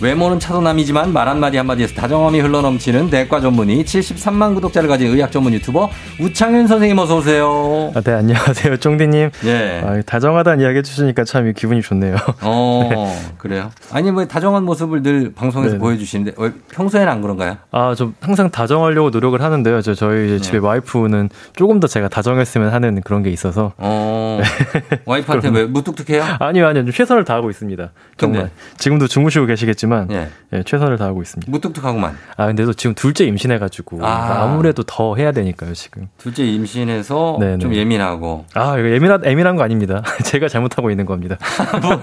외모는 0.00 0.38
차도남이지만 0.38 1.12
말 1.12 1.26
한마디 1.26 1.56
한마디에서 1.56 1.94
다정함이 1.94 2.40
흘러넘치는 2.40 3.08
대과 3.08 3.40
전문의 3.40 3.82
73만 3.82 4.54
구독자를 4.54 4.88
가진 4.90 5.08
의학 5.08 5.32
전문 5.32 5.54
유튜버 5.54 5.88
우창윤 6.20 6.66
선생님 6.66 6.98
어서 6.98 7.16
오세요. 7.16 7.92
아, 7.94 8.00
네, 8.02 8.12
안녕하세요. 8.12 8.76
쫑디님. 8.76 9.30
예. 9.46 9.82
아, 9.82 10.02
다정하다는 10.04 10.62
이야기 10.62 10.78
해주시니까 10.78 11.24
참 11.24 11.50
기분이 11.54 11.80
좋네요. 11.80 12.16
어, 12.42 12.88
네. 12.92 13.16
그래요? 13.38 13.70
아니, 13.90 14.10
뭐 14.10 14.26
다정한 14.26 14.64
모습을 14.64 15.02
늘 15.02 15.32
방송에서 15.34 15.72
네네. 15.72 15.80
보여주시는데 15.80 16.42
어, 16.42 16.50
평소에는 16.72 17.10
안 17.10 17.22
그런가요? 17.22 17.56
아, 17.70 17.94
좀 17.94 18.14
항상 18.20 18.50
다정하려고 18.50 19.08
노력을 19.08 19.40
하는데요. 19.40 19.80
저, 19.80 19.94
저희 19.94 20.32
네. 20.32 20.38
집에 20.40 20.58
와이프는 20.58 21.30
조금 21.54 21.80
더 21.80 21.86
제가 21.86 22.08
다정했으면 22.08 22.70
하는 22.70 23.00
그런 23.00 23.22
게 23.22 23.30
있어서. 23.30 23.72
어, 23.78 24.40
네. 24.42 24.98
와이프한테 25.06 25.48
왜 25.48 25.64
무뚝뚝해요? 25.64 26.22
아니요, 26.40 26.66
아니요. 26.66 26.90
최선을 26.90 27.24
다하고 27.24 27.48
있습니다. 27.48 27.92
정말. 28.18 28.40
근데. 28.42 28.52
지금도 28.76 29.06
주무시고 29.08 29.46
계시겠지만 29.46 29.85
있지만 29.86 30.08
예. 30.10 30.28
예, 30.52 30.62
최선을 30.62 30.98
다하고 30.98 31.22
있습니다. 31.22 31.50
무뚝뚝하구만. 31.50 32.16
아 32.36 32.46
근데도 32.46 32.72
지금 32.74 32.94
둘째 32.94 33.24
임신해가지고 33.24 34.00
아. 34.02 34.46
무래도 34.46 34.82
더 34.82 35.16
해야 35.16 35.32
되니까요 35.32 35.72
지금. 35.74 36.08
둘째 36.18 36.44
임신해서 36.44 37.38
네네. 37.40 37.58
좀 37.58 37.74
예민하고. 37.74 38.44
아 38.54 38.78
이거 38.78 38.90
예민한 38.90 39.24
예민한 39.24 39.56
거 39.56 39.62
아닙니다. 39.62 40.02
제가 40.24 40.48
잘못하고 40.48 40.90
있는 40.90 41.06
겁니다. 41.06 41.36
뭐, 41.82 42.00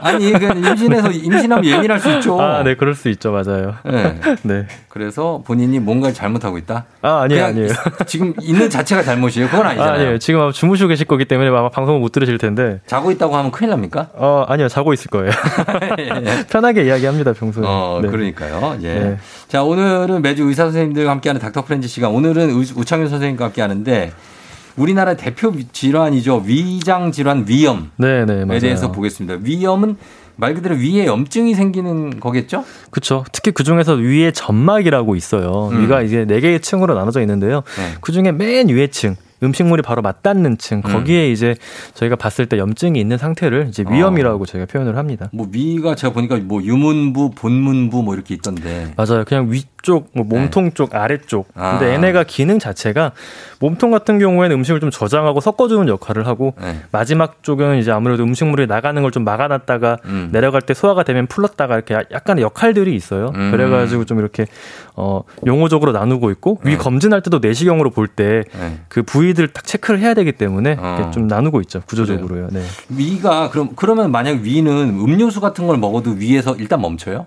아니 0.00 0.32
그 0.32 0.46
임신해서 0.46 1.10
임신하면 1.10 1.64
예민할 1.64 2.00
수 2.00 2.10
있죠. 2.14 2.40
아네 2.40 2.76
그럴 2.76 2.94
수 2.94 3.08
있죠 3.10 3.32
맞아요. 3.32 3.74
네. 3.84 4.20
네. 4.42 4.66
그래서 4.88 5.42
본인이 5.44 5.78
뭔가를 5.78 6.14
잘못하고 6.14 6.58
있다. 6.58 6.86
아 7.02 7.20
아니에요 7.22 7.44
아니에요. 7.44 7.68
지금 8.06 8.32
있는 8.40 8.70
자체가 8.70 9.02
잘못이에요. 9.02 9.48
그건 9.48 9.66
아니잖아요. 9.66 9.92
아, 9.92 9.94
아니에요. 9.96 10.18
지금 10.18 10.50
주무시고 10.50 10.88
계실 10.88 11.06
거기 11.06 11.26
때문에 11.26 11.48
아마 11.50 11.68
방송을 11.68 12.00
못 12.00 12.12
들으실 12.12 12.38
텐데. 12.38 12.80
자고 12.86 13.10
있다고 13.10 13.36
하면 13.36 13.50
큰일 13.50 13.70
납니까? 13.70 14.08
어 14.14 14.44
아니요 14.48 14.68
자고 14.68 14.92
있을 14.92 15.10
거예요. 15.10 15.30
편하게 16.48 16.84
이야기. 16.84 17.05
이야기합니다 17.06 17.32
평소에. 17.32 17.64
어, 17.66 18.00
네. 18.02 18.08
그러니까요. 18.08 18.78
예. 18.82 18.94
네. 18.94 19.18
자, 19.48 19.62
오늘은 19.62 20.22
매주 20.22 20.44
의사 20.44 20.64
선생님들과 20.64 21.10
함께하는 21.10 21.40
닥터 21.40 21.64
프렌즈 21.64 21.88
시간. 21.88 22.10
오늘은 22.10 22.50
우창윤 22.50 23.08
선생님과 23.08 23.46
함께하는데 23.46 24.12
우리나라 24.76 25.14
대표 25.14 25.52
질환이죠. 25.72 26.42
위장 26.44 27.12
질환 27.12 27.46
위염에 27.48 27.86
네, 27.96 28.24
네, 28.26 28.58
대해서 28.58 28.92
보겠습니다. 28.92 29.38
위염은 29.42 29.96
말 30.38 30.52
그대로 30.52 30.74
위에 30.74 31.06
염증이 31.06 31.54
생기는 31.54 32.20
거겠죠? 32.20 32.64
그렇죠. 32.90 33.24
특히 33.32 33.52
그 33.52 33.64
중에서 33.64 33.94
위에 33.94 34.32
점막이라고 34.32 35.16
있어요. 35.16 35.70
음. 35.72 35.82
위가 35.82 36.02
이제 36.02 36.26
네 36.26 36.40
개의 36.40 36.60
층으로 36.60 36.94
나눠져 36.94 37.22
있는데요. 37.22 37.62
네. 37.78 37.94
그 38.02 38.12
중에 38.12 38.32
맨 38.32 38.68
위에 38.68 38.88
층 38.88 39.16
음식물이 39.42 39.82
바로 39.82 40.02
맞닿는 40.02 40.58
층 40.58 40.78
음. 40.78 40.82
거기에 40.92 41.26
음. 41.26 41.32
이제 41.32 41.56
저희가 41.94 42.14
봤을 42.16 42.46
때 42.46 42.58
염증이 42.58 43.00
있는 43.00 43.18
상태를 43.18 43.66
이제 43.68 43.84
위염이라고 43.90 44.44
어. 44.44 44.46
저희가 44.46 44.66
표현을 44.66 44.96
합니다. 44.96 45.28
뭐 45.32 45.48
위가 45.50 45.96
제가 45.96 46.12
보니까 46.12 46.36
뭐 46.36 46.62
유문부, 46.62 47.30
본문부 47.30 48.02
뭐 48.02 48.14
이렇게 48.14 48.34
있던데. 48.34 48.92
맞아요. 48.96 49.24
그냥 49.26 49.50
위쪽, 49.50 50.10
뭐 50.14 50.24
몸통 50.24 50.64
네. 50.66 50.70
쪽, 50.74 50.94
아래쪽. 50.94 51.48
아. 51.54 51.78
근데 51.78 51.92
얘네가 51.94 52.24
기능 52.24 52.58
자체가 52.58 53.12
몸통 53.58 53.90
같은 53.90 54.18
경우에는 54.18 54.56
음식을 54.58 54.80
좀 54.80 54.90
저장하고 54.90 55.40
섞어주는 55.40 55.88
역할을 55.88 56.26
하고 56.26 56.54
네. 56.60 56.80
마지막 56.92 57.42
쪽은 57.42 57.78
이제 57.78 57.90
아무래도 57.90 58.22
음식물이 58.22 58.66
나가는 58.68 59.02
걸 59.02 59.16
좀 59.16 59.24
막아놨다가 59.24 59.96
음. 60.04 60.28
내려갈 60.30 60.60
때 60.60 60.74
소화가 60.74 61.02
되면 61.02 61.26
풀렀다가 61.26 61.74
이렇게 61.74 61.94
약간의 61.94 62.42
역할들이 62.44 62.94
있어요. 62.94 63.32
음. 63.34 63.50
그래가지고 63.50 64.04
좀 64.04 64.18
이렇게 64.18 64.44
어 64.94 65.22
용어적으로 65.46 65.92
나누고 65.92 66.30
있고 66.32 66.60
위 66.64 66.72
네. 66.72 66.76
검진할 66.76 67.22
때도 67.22 67.38
내시경으로 67.38 67.88
볼 67.90 68.08
때그 68.08 68.48
네. 68.58 69.02
부위들 69.26 69.48
딱 69.48 69.64
체크를 69.64 70.00
해야 70.00 70.14
되기 70.14 70.32
때문에 70.32 70.76
어. 70.78 71.10
좀 71.12 71.26
나누고 71.26 71.60
있죠 71.62 71.82
구조적으로요. 71.86 72.48
네. 72.50 72.62
위가 72.88 73.50
그럼 73.50 73.70
그러면 73.74 74.12
만약 74.12 74.40
위는 74.40 74.72
음료수 75.00 75.40
같은 75.40 75.66
걸 75.66 75.78
먹어도 75.78 76.12
위에서 76.12 76.54
일단 76.56 76.80
멈춰요? 76.80 77.26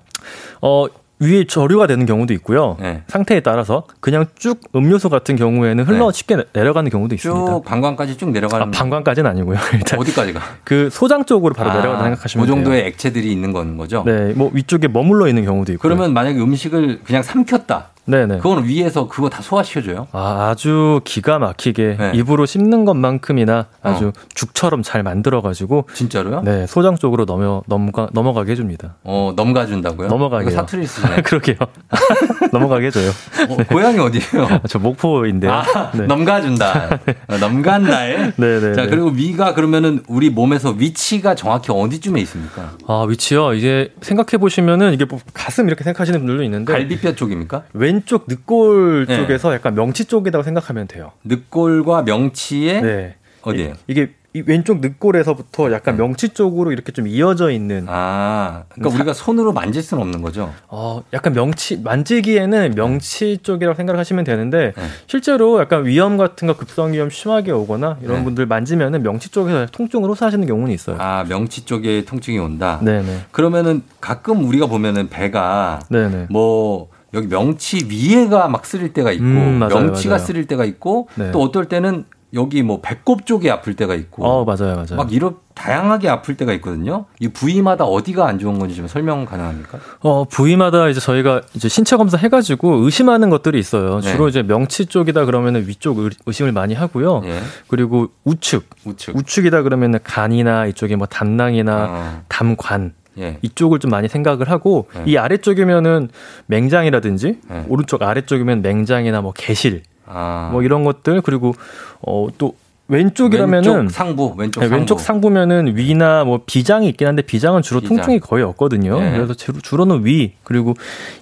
어 0.61 0.85
위에 1.21 1.43
저류가 1.45 1.85
되는 1.87 2.05
경우도 2.05 2.33
있고요. 2.35 2.77
네. 2.79 3.03
상태에 3.07 3.41
따라서 3.41 3.83
그냥 3.99 4.25
쭉 4.35 4.61
음료수 4.73 5.09
같은 5.09 5.35
경우에는 5.35 5.83
흘러 5.83 6.11
네. 6.11 6.17
쉽게 6.17 6.37
내려가는 6.53 6.89
경우도 6.89 7.15
있습니다. 7.15 7.45
쭉 7.45 7.65
방광까지 7.65 8.17
쭉 8.17 8.31
내려가는. 8.31 8.67
아, 8.67 8.71
방광까지는 8.71 9.29
아니고요. 9.29 9.57
일단 9.73 9.99
어디까지가? 9.99 10.39
그 10.63 10.89
소장 10.89 11.25
쪽으로 11.25 11.53
바로 11.53 11.71
아, 11.71 11.73
내려가는 11.73 12.05
생각하시면 12.05 12.45
돼요. 12.45 12.55
그 12.55 12.61
정도의 12.61 12.87
액체들이 12.87 13.29
있는 13.29 13.51
건 13.51 13.75
거죠. 13.75 14.03
네, 14.05 14.31
뭐 14.33 14.49
위쪽에 14.53 14.87
머물러 14.87 15.27
있는 15.27 15.43
경우도 15.43 15.73
있고. 15.73 15.81
그러면 15.81 16.13
만약에 16.13 16.39
음식을 16.39 17.01
그냥 17.03 17.21
삼켰다. 17.21 17.89
네네. 18.05 18.37
그거는 18.37 18.65
위에서 18.65 19.07
그거 19.07 19.29
다 19.29 19.41
소화시켜줘요? 19.41 20.07
아, 20.11 20.49
아주 20.49 20.99
기가 21.03 21.37
막히게 21.37 21.97
네. 21.99 22.11
입으로 22.15 22.45
씹는 22.47 22.85
것만큼이나 22.85 23.67
아주 23.83 24.07
어. 24.07 24.11
죽처럼 24.33 24.81
잘 24.81 25.03
만들어가지고. 25.03 25.85
진짜로요? 25.93 26.41
네, 26.41 26.65
소장 26.65 26.95
쪽으로 26.95 27.25
넘어, 27.25 27.61
넘가, 27.67 28.09
넘어가게 28.13 28.53
해줍니다. 28.53 28.95
어, 29.03 29.33
넘가준다고요? 29.35 30.07
넘어가게. 30.07 30.49
사투리 30.49 30.87
쓰네. 30.87 31.21
그러게요. 31.23 31.55
넘어가게 32.51 32.87
해줘요. 32.87 33.09
어, 33.49 33.57
네. 33.57 33.63
고향이 33.65 33.99
어디예요? 33.99 34.61
저 34.67 34.79
목포인데요. 34.79 35.51
아, 35.51 35.91
네. 35.93 36.07
넘가준다. 36.07 36.99
어, 37.27 37.37
넘간다에. 37.37 38.31
네네. 38.37 38.73
자, 38.73 38.87
그리고 38.87 39.09
위가 39.09 39.53
그러면은 39.53 40.01
우리 40.07 40.31
몸에서 40.31 40.71
위치가 40.71 41.35
정확히 41.35 41.71
어디쯤에 41.71 42.19
있습니까? 42.21 42.71
아, 42.87 43.05
위치요? 43.07 43.53
이제 43.53 43.93
생각해 44.01 44.39
보시면은 44.39 44.93
이게 44.93 45.05
뭐 45.05 45.19
가슴 45.33 45.67
이렇게 45.67 45.83
생각하시는 45.83 46.19
분들도 46.19 46.43
있는데. 46.43 46.73
갈비뼈 46.73 47.13
쪽입니까? 47.13 47.63
왼 47.73 47.98
왼쪽 47.99 48.25
늑골 48.27 49.05
네. 49.07 49.17
쪽에서 49.17 49.53
약간 49.53 49.75
명치 49.75 50.05
쪽이라고 50.05 50.43
생각하면 50.43 50.87
돼요. 50.87 51.11
늑골과 51.25 52.03
명치에 52.03 52.81
네. 52.81 53.15
어디에요? 53.41 53.73
이게 53.87 54.11
이 54.35 54.43
왼쪽 54.45 54.79
늑골에서부터 54.79 55.71
약간 55.71 55.95
네. 55.97 56.03
명치 56.03 56.29
쪽으로 56.29 56.71
이렇게 56.71 56.91
좀 56.91 57.07
이어져 57.07 57.49
있는. 57.49 57.85
아, 57.87 58.63
그러니까 58.69 58.91
사, 58.91 58.95
우리가 58.97 59.13
손으로 59.13 59.53
만질 59.53 59.81
수는 59.81 60.03
없는 60.03 60.21
거죠? 60.21 60.53
어, 60.67 61.01
약간 61.13 61.33
명치, 61.33 61.81
만지기에는 61.81 62.73
명치 62.75 63.39
쪽이라고 63.41 63.75
생각하시면 63.75 64.23
되는데, 64.25 64.73
네. 64.77 64.83
실제로 65.07 65.59
약간 65.59 65.85
위염 65.85 66.17
같은 66.17 66.47
거 66.47 66.55
급성 66.55 66.93
위염 66.93 67.09
심하게 67.09 67.51
오거나 67.51 67.97
이런 68.03 68.17
네. 68.19 68.23
분들 68.25 68.45
만지면은 68.45 69.01
명치 69.01 69.29
쪽에서 69.29 69.65
통증을 69.71 70.07
호소하시는 70.11 70.45
경우는 70.45 70.71
있어요. 70.75 70.97
아, 70.99 71.25
명치 71.27 71.65
쪽에 71.65 72.05
통증이 72.05 72.37
온다? 72.37 72.79
네 72.83 73.01
네. 73.01 73.21
그러면은 73.31 73.81
가끔 73.99 74.47
우리가 74.47 74.67
보면은 74.67 75.09
배가 75.09 75.79
네네. 75.89 76.27
뭐, 76.29 76.89
여기 77.13 77.27
명치 77.27 77.87
위에가 77.89 78.47
막 78.47 78.65
쓰릴 78.65 78.93
때가 78.93 79.11
있고 79.11 79.23
음, 79.23 79.59
맞아요, 79.59 79.75
명치가 79.85 80.15
맞아요. 80.15 80.25
쓰릴 80.25 80.45
때가 80.47 80.65
있고 80.65 81.07
네. 81.15 81.31
또 81.31 81.41
어떨 81.41 81.65
때는 81.65 82.05
여기 82.33 82.61
뭐 82.61 82.79
배꼽 82.79 83.25
쪽이 83.25 83.49
아플 83.49 83.75
때가 83.75 83.95
있고 83.95 84.23
어 84.23 84.45
맞아요 84.45 84.75
맞아요 84.75 84.95
막 84.97 85.11
이런 85.11 85.37
다양하게 85.55 86.09
아플 86.09 86.37
때가 86.37 86.53
있거든요 86.53 87.05
이 87.19 87.27
부위마다 87.27 87.85
어디가 87.85 88.27
안 88.27 88.37
좋은 88.37 88.59
건지 88.59 88.75
좀 88.75 88.87
설명 88.87 89.25
가능합니까? 89.25 89.79
어 90.01 90.25
부위마다 90.25 90.89
이제 90.89 90.99
저희가 90.99 91.41
이제 91.55 91.67
신체 91.67 91.97
검사 91.97 92.17
해 92.17 92.29
가지고 92.29 92.75
의심하는 92.85 93.31
것들이 93.31 93.57
있어요 93.57 93.99
네. 94.01 94.11
주로 94.11 94.27
이제 94.27 94.43
명치 94.43 94.85
쪽이다 94.85 95.25
그러면은 95.25 95.67
위쪽 95.67 95.97
의심을 96.27 96.51
많이 96.51 96.75
하고요 96.75 97.21
네. 97.21 97.39
그리고 97.67 98.09
우측 98.25 98.69
우측 98.85 99.15
우측이다 99.17 99.63
그러면은 99.63 99.97
간이나 100.03 100.67
이쪽에 100.67 100.95
뭐 100.95 101.07
담낭이나 101.07 101.87
어. 101.89 102.21
담관 102.27 102.93
예. 103.19 103.37
이쪽을 103.41 103.79
좀 103.79 103.91
많이 103.91 104.07
생각을 104.07 104.49
하고 104.49 104.87
예. 104.97 105.03
이 105.05 105.17
아래쪽이면은 105.17 106.09
맹장이라든지 106.47 107.39
예. 107.51 107.65
오른쪽 107.67 108.01
아래쪽이면 108.01 108.61
맹장이나 108.61 109.21
뭐 109.21 109.33
개실 109.35 109.83
아. 110.05 110.49
뭐 110.51 110.63
이런 110.63 110.83
것들 110.83 111.21
그리고 111.21 111.53
어또 112.01 112.55
왼쪽이라면은 112.89 113.71
왼쪽 113.71 113.91
상부 113.91 114.33
왼쪽 114.35 114.61
네, 114.61 114.67
상부. 114.67 114.75
왼쪽 114.79 114.99
상부면은 114.99 115.77
위나 115.77 116.23
뭐 116.23 116.41
비장이 116.45 116.89
있긴 116.89 117.07
한데 117.07 117.21
비장은 117.21 117.61
주로 117.61 117.81
비장. 117.81 117.97
통증이 117.97 118.19
거의 118.19 118.43
없거든요. 118.43 118.99
네. 118.99 119.11
그래서 119.11 119.33
주로, 119.35 119.85
는위 119.85 120.33
그리고 120.43 120.73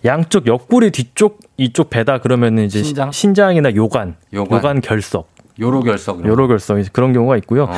양쪽 0.05 0.47
옆구리 0.47 0.91
뒤쪽 0.91 1.39
이쪽 1.57 1.89
배다 1.89 2.19
그러면은 2.19 2.63
이제 2.63 2.81
신장? 3.11 3.55
이나 3.55 3.75
요관, 3.75 4.15
요관, 4.33 4.57
요관 4.57 4.81
결석 4.81 5.27
요로 5.59 5.81
결석. 5.81 6.25
요로 6.25 6.47
결석 6.47 6.77
그런 6.93 7.13
경우가 7.13 7.37
있고요. 7.37 7.63
어. 7.63 7.73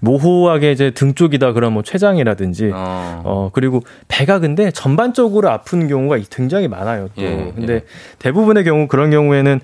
모호하게 0.00 0.72
이제 0.72 0.90
등 0.90 1.14
쪽이다 1.14 1.52
그런 1.52 1.72
뭐 1.72 1.82
췌장이라든지 1.82 2.70
어. 2.72 3.22
어. 3.24 3.50
그리고 3.52 3.82
배가 4.08 4.38
근데 4.38 4.70
전반적으로 4.70 5.50
아픈 5.50 5.88
경우가 5.88 6.18
굉장히 6.30 6.68
많아요. 6.68 7.08
또 7.14 7.22
예, 7.22 7.52
근데 7.54 7.74
예. 7.74 7.82
대부분의 8.18 8.64
경우 8.64 8.86
그런 8.88 9.10
경우에는 9.10 9.60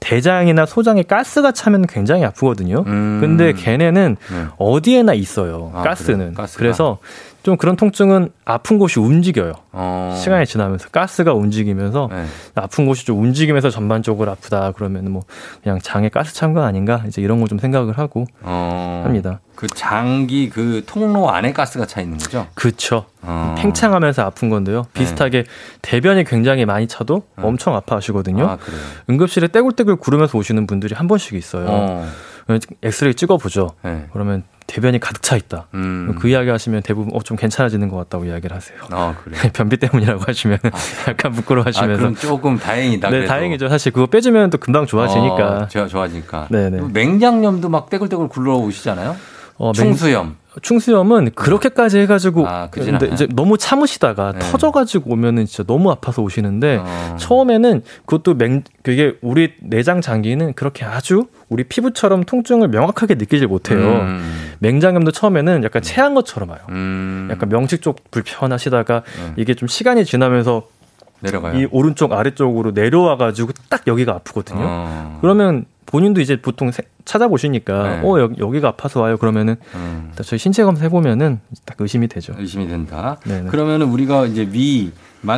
대장이나 0.00 0.66
소장에 0.66 1.02
가스가 1.02 1.52
차면 1.52 1.86
굉장히 1.86 2.24
아프거든요. 2.24 2.84
음. 2.86 3.18
근데 3.20 3.52
걔네는 3.52 4.16
네. 4.30 4.44
어디에나 4.58 5.14
있어요. 5.14 5.70
아, 5.74 5.82
가스는. 5.82 6.34
그래, 6.34 6.46
그래서 6.56 6.98
좀 7.44 7.58
그런 7.58 7.76
통증은 7.76 8.30
아픈 8.46 8.78
곳이 8.78 8.98
움직여요. 8.98 9.52
어. 9.72 10.18
시간이 10.18 10.46
지나면서 10.46 10.88
가스가 10.88 11.34
움직이면서 11.34 12.08
네. 12.10 12.24
아픈 12.54 12.86
곳이 12.86 13.04
좀 13.04 13.20
움직이면서 13.20 13.68
전반적으로 13.68 14.30
아프다 14.30 14.72
그러면 14.72 15.12
뭐 15.12 15.22
그냥 15.62 15.78
장에 15.78 16.08
가스 16.08 16.34
찬 16.34 16.54
거 16.54 16.62
아닌가 16.64 17.02
이제 17.06 17.20
이런 17.20 17.40
거 17.40 17.46
좀 17.46 17.58
생각을 17.58 17.98
하고 17.98 18.24
어. 18.40 19.02
합니다. 19.04 19.40
그 19.56 19.66
장기 19.66 20.48
그 20.48 20.82
통로 20.86 21.30
안에 21.30 21.52
가스가 21.52 21.84
차 21.84 22.00
있는 22.00 22.16
거죠? 22.16 22.46
그렇죠. 22.54 23.04
어. 23.20 23.54
팽창하면서 23.58 24.22
아픈 24.22 24.48
건데요. 24.48 24.84
비슷하게 24.94 25.42
네. 25.42 25.48
대변이 25.82 26.24
굉장히 26.24 26.64
많이 26.64 26.88
차도 26.88 27.16
어. 27.36 27.42
엄청 27.42 27.76
아파하시거든요. 27.76 28.46
아, 28.46 28.58
응급실에 29.10 29.48
떼굴떼굴 29.48 29.96
구르면서 29.96 30.38
오시는 30.38 30.66
분들이 30.66 30.94
한 30.94 31.06
번씩 31.08 31.34
있어요. 31.34 31.66
어. 31.68 32.08
엑스레이 32.82 33.14
찍어보죠. 33.14 33.70
네. 33.82 34.06
그러면 34.14 34.44
대변이 34.66 34.98
가득 34.98 35.22
차 35.22 35.36
있다. 35.36 35.66
음. 35.74 36.14
그 36.18 36.28
이야기 36.28 36.48
하시면 36.48 36.82
대부분 36.82 37.14
어, 37.14 37.22
좀 37.22 37.36
괜찮아지는 37.36 37.88
것 37.88 37.96
같다고 37.96 38.24
이야기를 38.24 38.56
하세요. 38.56 38.78
아, 38.90 39.14
그래. 39.22 39.36
변비 39.52 39.76
때문이라고 39.76 40.22
하시면 40.26 40.58
아. 40.64 40.70
약간 41.10 41.32
부끄러워 41.32 41.66
하시면서. 41.66 41.94
아, 41.94 41.96
그럼 41.96 42.14
조금 42.14 42.58
다행이다. 42.58 43.08
네, 43.08 43.16
그래도. 43.16 43.28
다행이죠. 43.28 43.68
사실 43.68 43.92
그거 43.92 44.06
빼주면 44.06 44.50
또 44.50 44.58
금방 44.58 44.86
좋아지니까. 44.86 45.68
어, 45.74 45.86
좋아지니까. 45.86 46.48
네네. 46.50 46.80
맹장염도 46.92 47.68
막 47.68 47.90
떼굴떼굴 47.90 48.28
굴러오시잖아요. 48.28 49.16
어, 49.56 49.72
충수염. 49.72 50.36
충수염은 50.62 51.32
그렇게까지 51.34 51.98
해가지고 51.98 52.46
아, 52.46 52.68
근데 52.70 53.08
이제 53.08 53.26
너무 53.34 53.58
참으시다가 53.58 54.32
네. 54.32 54.38
터져가지고 54.38 55.10
오면은 55.10 55.46
진짜 55.46 55.64
너무 55.66 55.90
아파서 55.90 56.22
오시는데 56.22 56.78
어. 56.80 57.16
처음에는 57.18 57.82
그것도 58.06 58.34
맹 58.34 58.62
그게 58.82 59.16
우리 59.20 59.54
내장 59.60 60.00
장기는 60.00 60.52
그렇게 60.52 60.84
아주 60.84 61.26
우리 61.48 61.64
피부처럼 61.64 62.24
통증을 62.24 62.68
명확하게 62.68 63.16
느끼질 63.16 63.48
못해요. 63.48 63.78
음. 63.78 64.54
맹장염도 64.60 65.10
처음에는 65.10 65.64
약간 65.64 65.82
체한 65.82 66.14
것처럼 66.14 66.50
와요. 66.50 66.60
음. 66.68 67.28
약간 67.32 67.48
명식 67.48 67.82
쪽 67.82 68.10
불편하시다가 68.12 69.02
음. 69.18 69.34
이게 69.36 69.54
좀 69.54 69.66
시간이 69.66 70.04
지나면서 70.04 70.68
내려가요. 71.20 71.58
이 71.58 71.66
오른쪽 71.70 72.12
아래쪽으로 72.12 72.72
내려와가지고 72.72 73.52
딱 73.68 73.86
여기가 73.86 74.12
아프거든요. 74.12 74.60
어. 74.62 75.18
그러면 75.20 75.64
본인도 75.86 76.20
이제 76.20 76.40
보통 76.40 76.70
찾아보시니까 77.04 77.82
네. 77.82 78.00
어 78.04 78.20
여기, 78.20 78.40
여기가 78.40 78.68
아파서 78.68 79.00
와요 79.00 79.16
그러면은 79.16 79.56
음. 79.74 80.12
저희 80.22 80.38
신체 80.38 80.64
검사 80.64 80.84
해보면은 80.84 81.40
딱 81.64 81.76
의심이 81.80 82.08
되죠. 82.08 82.34
의심이 82.38 82.66
된다. 82.68 83.18
네네. 83.24 83.50
그러면은 83.50 83.88
우리가 83.88 84.26
이제 84.26 84.48
위 84.50 84.92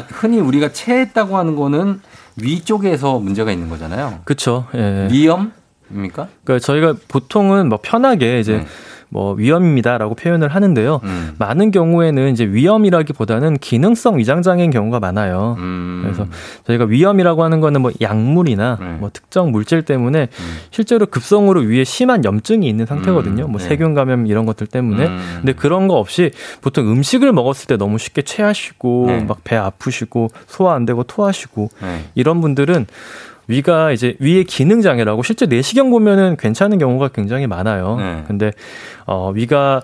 흔히 0.09 0.41
우리가 0.41 0.73
체했다고 0.73 1.37
하는 1.37 1.57
거는 1.57 2.01
위 2.37 2.61
쪽에서 2.61 3.19
문제가 3.19 3.53
있는 3.53 3.69
거잖아요. 3.69 4.21
그렇죠. 4.25 4.67
예. 4.75 5.09
위염입니까? 5.11 6.29
그러니까 6.45 6.59
저희가 6.61 6.95
보통은 7.09 7.69
뭐 7.69 7.79
편하게 7.83 8.41
이제 8.41 8.59
네. 8.59 8.67
뭐 9.09 9.35
위험입니다라고 9.35 10.15
표현을 10.15 10.49
하는데요. 10.49 11.01
음. 11.05 11.35
많은 11.39 11.71
경우에는 11.71 12.33
이제 12.33 12.45
위험이라기보다는 12.45 13.59
기능성 13.59 14.19
위장 14.19 14.43
장애인 14.43 14.71
경우가 14.71 15.01
많아요. 15.01 15.57
음. 15.59 16.01
그래서 16.03 16.27
저희가 16.67 16.85
위험이라고 16.85 17.43
하는 17.45 17.61
거는 17.61 17.83
뭐 17.83 17.93
약물이나 18.01 18.79
네. 18.81 18.87
뭐 18.99 19.11
특정 19.13 19.53
물질 19.53 19.83
때문에 19.83 20.23
음. 20.23 20.57
실제로 20.71 21.07
급성으로 21.07 21.61
위에 21.61 21.85
심한 21.85 22.25
염증이 22.25 22.69
있는 22.69 22.87
상태거든요. 22.87 23.45
음. 23.47 23.53
뭐 23.53 23.61
네. 23.61 23.69
세균 23.69 23.95
감염 23.95 24.27
이런 24.27 24.47
것들 24.47 24.67
때문에. 24.67 25.07
음. 25.07 25.19
근데 25.37 25.53
그런 25.53 25.89
거 25.89 25.95
없이 25.95 26.33
보통 26.61 26.91
음식을 26.91 27.33
먹었을 27.33 27.67
때 27.67 27.77
너무 27.77 27.99
쉽게 27.99 28.23
체하시고 28.23 29.05
네. 29.09 29.25
막배 29.25 29.57
아프시고 29.57 30.29
소화 30.47 30.75
안 30.75 30.85
되고 30.85 31.03
토하시고 31.03 31.69
네. 31.83 32.05
이런 32.15 32.41
분들은 32.41 32.87
위가 33.49 33.93
이제 33.93 34.17
위의 34.19 34.45
기능 34.45 34.81
장애라고 34.81 35.23
실제 35.23 35.47
내시경 35.47 35.91
보면은 35.91 36.37
괜찮은 36.37 36.79
경우가 36.79 37.09
굉장히 37.09 37.47
많아요. 37.47 37.97
네. 37.97 38.25
근데 38.27 38.53
어 39.07 39.31
위가 39.31 39.83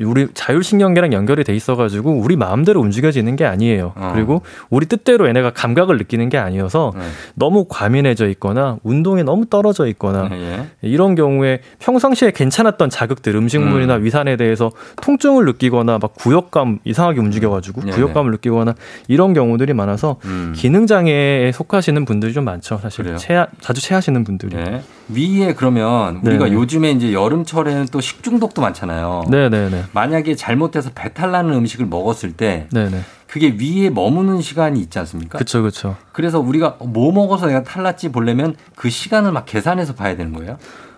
우리 0.00 0.28
자율신경계랑 0.34 1.12
연결이 1.12 1.44
돼 1.44 1.56
있어가지고 1.56 2.12
우리 2.12 2.36
마음대로 2.36 2.80
움직여지는 2.80 3.36
게 3.36 3.46
아니에요. 3.46 3.92
어. 3.96 4.10
그리고 4.14 4.42
우리 4.68 4.86
뜻대로 4.86 5.26
얘네가 5.28 5.50
감각을 5.50 5.96
느끼는 5.96 6.28
게 6.28 6.36
아니어서 6.36 6.92
네. 6.94 7.02
너무 7.34 7.64
과민해져 7.68 8.28
있거나 8.28 8.76
운동에 8.82 9.22
너무 9.22 9.46
떨어져 9.46 9.86
있거나 9.88 10.28
네, 10.28 10.36
예. 10.82 10.88
이런 10.88 11.14
경우에 11.14 11.60
평상시에 11.78 12.32
괜찮았던 12.32 12.90
자극들 12.90 13.34
음식물이나 13.34 13.96
음. 13.96 14.04
위산에 14.04 14.36
대해서 14.36 14.70
통증을 15.02 15.46
느끼거나 15.46 15.98
막 15.98 16.14
구역감 16.14 16.80
이상하게 16.84 17.20
움직여가지고 17.20 17.82
네, 17.84 17.92
구역감을 17.92 18.30
느끼거나 18.32 18.74
이런 19.08 19.32
경우들이 19.32 19.72
많아서 19.72 20.16
음. 20.26 20.52
기능 20.54 20.86
장애에 20.86 21.52
속하시는 21.52 22.04
분들이 22.04 22.34
좀 22.34 22.44
많죠. 22.44 22.78
사실 22.78 23.16
체하, 23.16 23.46
자주 23.60 23.80
체하시는 23.80 24.22
분들이 24.24 24.54
네. 24.54 24.82
위에 25.08 25.54
그러면 25.54 26.20
우리가 26.22 26.52
요즘에 26.52 26.90
이제 26.90 27.12
여름철에는 27.14 27.86
또 27.90 28.00
식중독도 28.00 28.60
많잖아요. 28.60 29.24
네네네. 29.30 29.77
네. 29.78 29.84
만약에 29.92 30.34
잘못해서 30.34 30.90
배탈 30.94 31.30
나는 31.30 31.54
음식을 31.54 31.86
먹었을 31.86 32.32
때 32.32 32.66
네네. 32.72 33.00
그게 33.26 33.54
위에 33.58 33.90
머무는 33.90 34.40
시간이 34.40 34.80
있지 34.80 34.98
않습니까? 34.98 35.38
그렇죠, 35.38 35.60
그렇죠. 35.60 35.96
그래서 36.12 36.40
우리가 36.40 36.76
뭐 36.80 37.12
먹어서 37.12 37.46
내가 37.46 37.62
탈났지 37.62 38.10
보려면 38.10 38.56
그 38.74 38.88
시간을 38.88 39.32
막 39.32 39.44
계산해서 39.44 39.94
봐야 39.94 40.16
되는 40.16 40.32
거예요. 40.32 40.56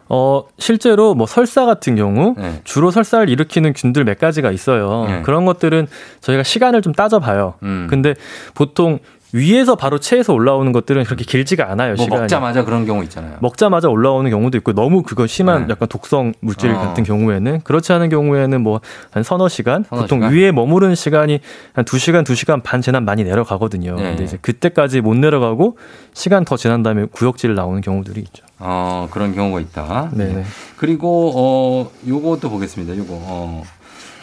어, 0.08 0.44
실제로 0.58 1.14
뭐 1.14 1.26
설사 1.26 1.66
같은 1.66 1.94
경우 1.94 2.34
네. 2.36 2.60
주로 2.64 2.90
설사를 2.90 3.28
일으키는 3.28 3.72
균들 3.74 4.04
몇 4.04 4.18
가지가 4.18 4.50
있어요. 4.50 5.04
네. 5.06 5.22
그런 5.22 5.44
것들은 5.44 5.86
저희가 6.20 6.42
시간을 6.42 6.82
좀 6.82 6.92
따져봐요. 6.92 7.54
음. 7.62 7.86
근데 7.88 8.14
보통 8.54 8.98
위에서 9.32 9.76
바로 9.76 9.98
체에서 9.98 10.32
올라오는 10.32 10.72
것들은 10.72 11.04
그렇게 11.04 11.24
길지가 11.24 11.70
않아요. 11.70 11.94
뭐 11.94 12.04
시간이. 12.04 12.20
먹자마자 12.22 12.64
그런 12.64 12.84
경우 12.86 13.02
있잖아요. 13.04 13.36
먹자마자 13.40 13.88
올라오는 13.88 14.28
경우도 14.30 14.58
있고 14.58 14.72
너무 14.72 15.02
그거 15.02 15.26
심한 15.26 15.66
네. 15.66 15.72
약간 15.72 15.88
독성 15.88 16.32
물질 16.40 16.70
어. 16.70 16.78
같은 16.78 17.04
경우에는 17.04 17.60
그렇지 17.62 17.92
않은 17.92 18.08
경우에는 18.08 18.60
뭐 18.62 18.80
한 19.12 19.22
서너 19.22 19.48
시간 19.48 19.84
서너 19.84 20.02
보통 20.02 20.18
시간? 20.20 20.32
위에 20.32 20.52
머무르는 20.52 20.94
시간이 20.94 21.40
한 21.72 21.84
2시간 21.84 22.24
2시간 22.24 22.62
반 22.62 22.80
지난 22.82 23.04
많이 23.04 23.24
내려가거든요. 23.24 23.96
네. 23.96 24.02
근데 24.02 24.24
이제 24.24 24.38
그때까지 24.40 25.00
못 25.00 25.14
내려가고 25.16 25.76
시간 26.12 26.44
더 26.44 26.56
지난 26.56 26.82
다음에 26.82 27.06
구역질 27.10 27.54
나오는 27.54 27.80
경우들이 27.80 28.20
있죠. 28.20 28.44
어, 28.58 29.08
그런 29.10 29.34
경우가 29.34 29.60
있다. 29.60 30.10
네. 30.12 30.44
그리고 30.76 31.32
어 31.34 31.90
요것도 32.06 32.50
보겠습니다. 32.50 32.96
요거 32.96 33.08
어 33.10 33.62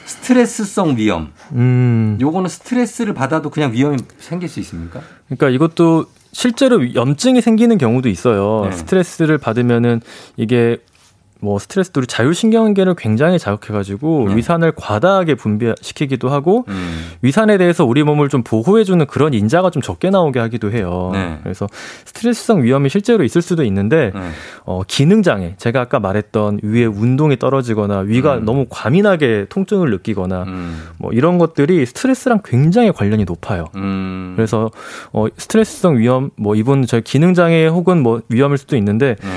스트레스성 0.08 0.98
위험. 0.98 1.32
음. 1.52 2.18
요거는 2.20 2.50
스트레스를 2.50 3.14
받아도 3.14 3.50
그냥 3.50 3.74
위험이 3.74 3.98
생길 4.20 4.50
수 4.50 4.60
있습니까? 4.62 5.02
그러니까 5.28 5.50
이것도 5.50 6.06
실제로 6.32 6.94
염증이 6.94 7.42
생기는 7.42 7.78
경우도 7.78 8.10
있어요. 8.10 8.70
네. 8.70 8.76
스트레스를 8.76 9.38
받으면은 9.38 10.02
이게 10.38 10.78
뭐 11.40 11.60
스트레스도 11.60 12.00
우리 12.00 12.08
자율신경계를 12.08 12.96
굉장히 12.96 13.40
자극해가지고 13.40 14.30
네. 14.30 14.36
위산을 14.36 14.74
과다하게 14.76 15.36
분비시키기도 15.36 16.30
하고 16.30 16.66
음. 16.68 17.06
위산에 17.22 17.58
대해서 17.58 17.86
우리 17.86 18.04
몸을 18.04 18.30
좀 18.30 18.44
보호해주는 18.44 19.06
그런 19.08 19.34
인자가 19.34 19.70
좀 19.70 19.82
적게 19.82 20.10
나오게 20.10 20.40
하기도 20.40 20.72
해요. 20.72 21.12
네. 21.14 21.40
그래서 21.44 21.68
스트레스성 22.06 22.64
위험이 22.64 22.90
실제로 22.90 23.24
있을 23.24 23.42
수도 23.42 23.64
있는데 23.64 24.12
네. 24.14 24.22
어, 24.66 24.82
기능 24.88 25.22
장애 25.22 25.56
제가 25.58 25.82
아까 25.82 26.00
말했던 26.00 26.62
위에 26.64 26.86
운동이 26.86 27.38
떨어지거나 27.38 28.00
위가 28.00 28.38
음. 28.38 28.46
너무 28.46 28.66
과민하게 28.70 29.46
통증을 29.50 29.90
느끼거나 29.92 30.44
음. 30.44 30.84
뭐 30.98 31.12
이런 31.12 31.38
것들이 31.38 31.86
스트레스랑 31.86 32.42
굉장히 32.44 32.92
관련이 32.92 33.26
높아요. 33.26 33.66
음. 33.76 34.34
그래서 34.36 34.72
어, 35.14 35.26
스트레스성 35.38 35.98
위험 35.98 36.32
뭐 36.36 36.56
이분 36.56 36.86
저희 36.86 37.02
기능 37.02 37.34
장애 37.34 37.68
혹은 37.68 38.02
뭐 38.02 38.22
위험일 38.30 38.58
수도 38.58 38.76
있는데 38.76 39.16
네. 39.22 39.30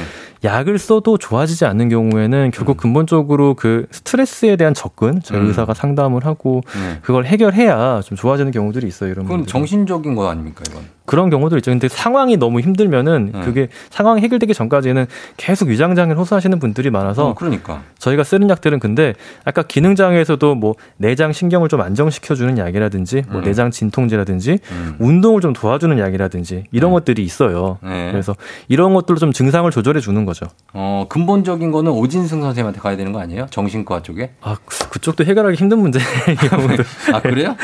약을 0.42 0.78
써도 0.78 1.18
좋아지지 1.18 1.64
않는 1.66 1.88
경우에는 1.90 2.50
결국 2.52 2.78
음. 2.78 2.80
근본적으로 2.80 3.54
그 3.54 3.86
스트레스에 3.90 4.56
대한 4.56 4.72
접근 4.74 5.20
저희 5.22 5.38
음. 5.40 5.46
의사가 5.48 5.74
상담을 5.74 6.24
하고 6.24 6.62
네. 6.74 6.98
그걸 7.02 7.26
해결해야 7.26 8.00
좀 8.02 8.16
좋아지는 8.16 8.50
경우들이 8.50 8.86
있어요. 8.86 9.10
이런 9.10 9.24
그건 9.26 9.40
분들은. 9.40 9.46
정신적인 9.52 10.14
거 10.14 10.28
아닙니까 10.28 10.62
이건? 10.70 10.82
그런 11.10 11.28
경우도 11.28 11.56
있죠. 11.56 11.72
근데 11.72 11.88
상황이 11.88 12.36
너무 12.36 12.60
힘들면은 12.60 13.32
네. 13.34 13.40
그게 13.40 13.68
상황이 13.90 14.22
해결되기 14.22 14.54
전까지는 14.54 15.08
계속 15.36 15.68
위장장애를 15.68 16.16
호소하시는 16.16 16.60
분들이 16.60 16.88
많아서 16.90 17.30
어, 17.30 17.34
그러니까 17.34 17.82
저희가 17.98 18.22
쓰는 18.22 18.48
약들은 18.48 18.78
근데 18.78 19.14
아까 19.44 19.64
기능 19.64 19.96
장애에서도 19.96 20.54
뭐 20.54 20.76
내장 20.98 21.32
신경을 21.32 21.68
좀 21.68 21.80
안정시켜 21.80 22.36
주는 22.36 22.56
약이라든지 22.58 23.24
뭐 23.28 23.40
음. 23.40 23.44
내장 23.44 23.72
진통제라든지 23.72 24.60
음. 24.70 24.96
운동을 25.00 25.40
좀 25.40 25.52
도와주는 25.52 25.98
약이라든지 25.98 26.66
이런 26.70 26.92
네. 26.92 26.94
것들이 26.94 27.24
있어요. 27.24 27.78
네. 27.82 28.12
그래서 28.12 28.36
이런 28.68 28.94
것들로 28.94 29.18
좀 29.18 29.32
증상을 29.32 29.68
조절해 29.68 29.98
주는 29.98 30.24
거죠. 30.24 30.46
어, 30.72 31.06
근본적인 31.08 31.72
거는 31.72 31.90
오진승 31.90 32.40
선생님한테 32.40 32.78
가야 32.78 32.96
되는 32.96 33.10
거 33.10 33.18
아니에요? 33.18 33.48
정신과 33.50 34.04
쪽에? 34.04 34.30
아, 34.42 34.54
그쪽도 34.64 35.24
해결하기 35.24 35.56
힘든 35.56 35.80
문제. 35.80 35.98
아, 37.12 37.20
그래요? 37.20 37.56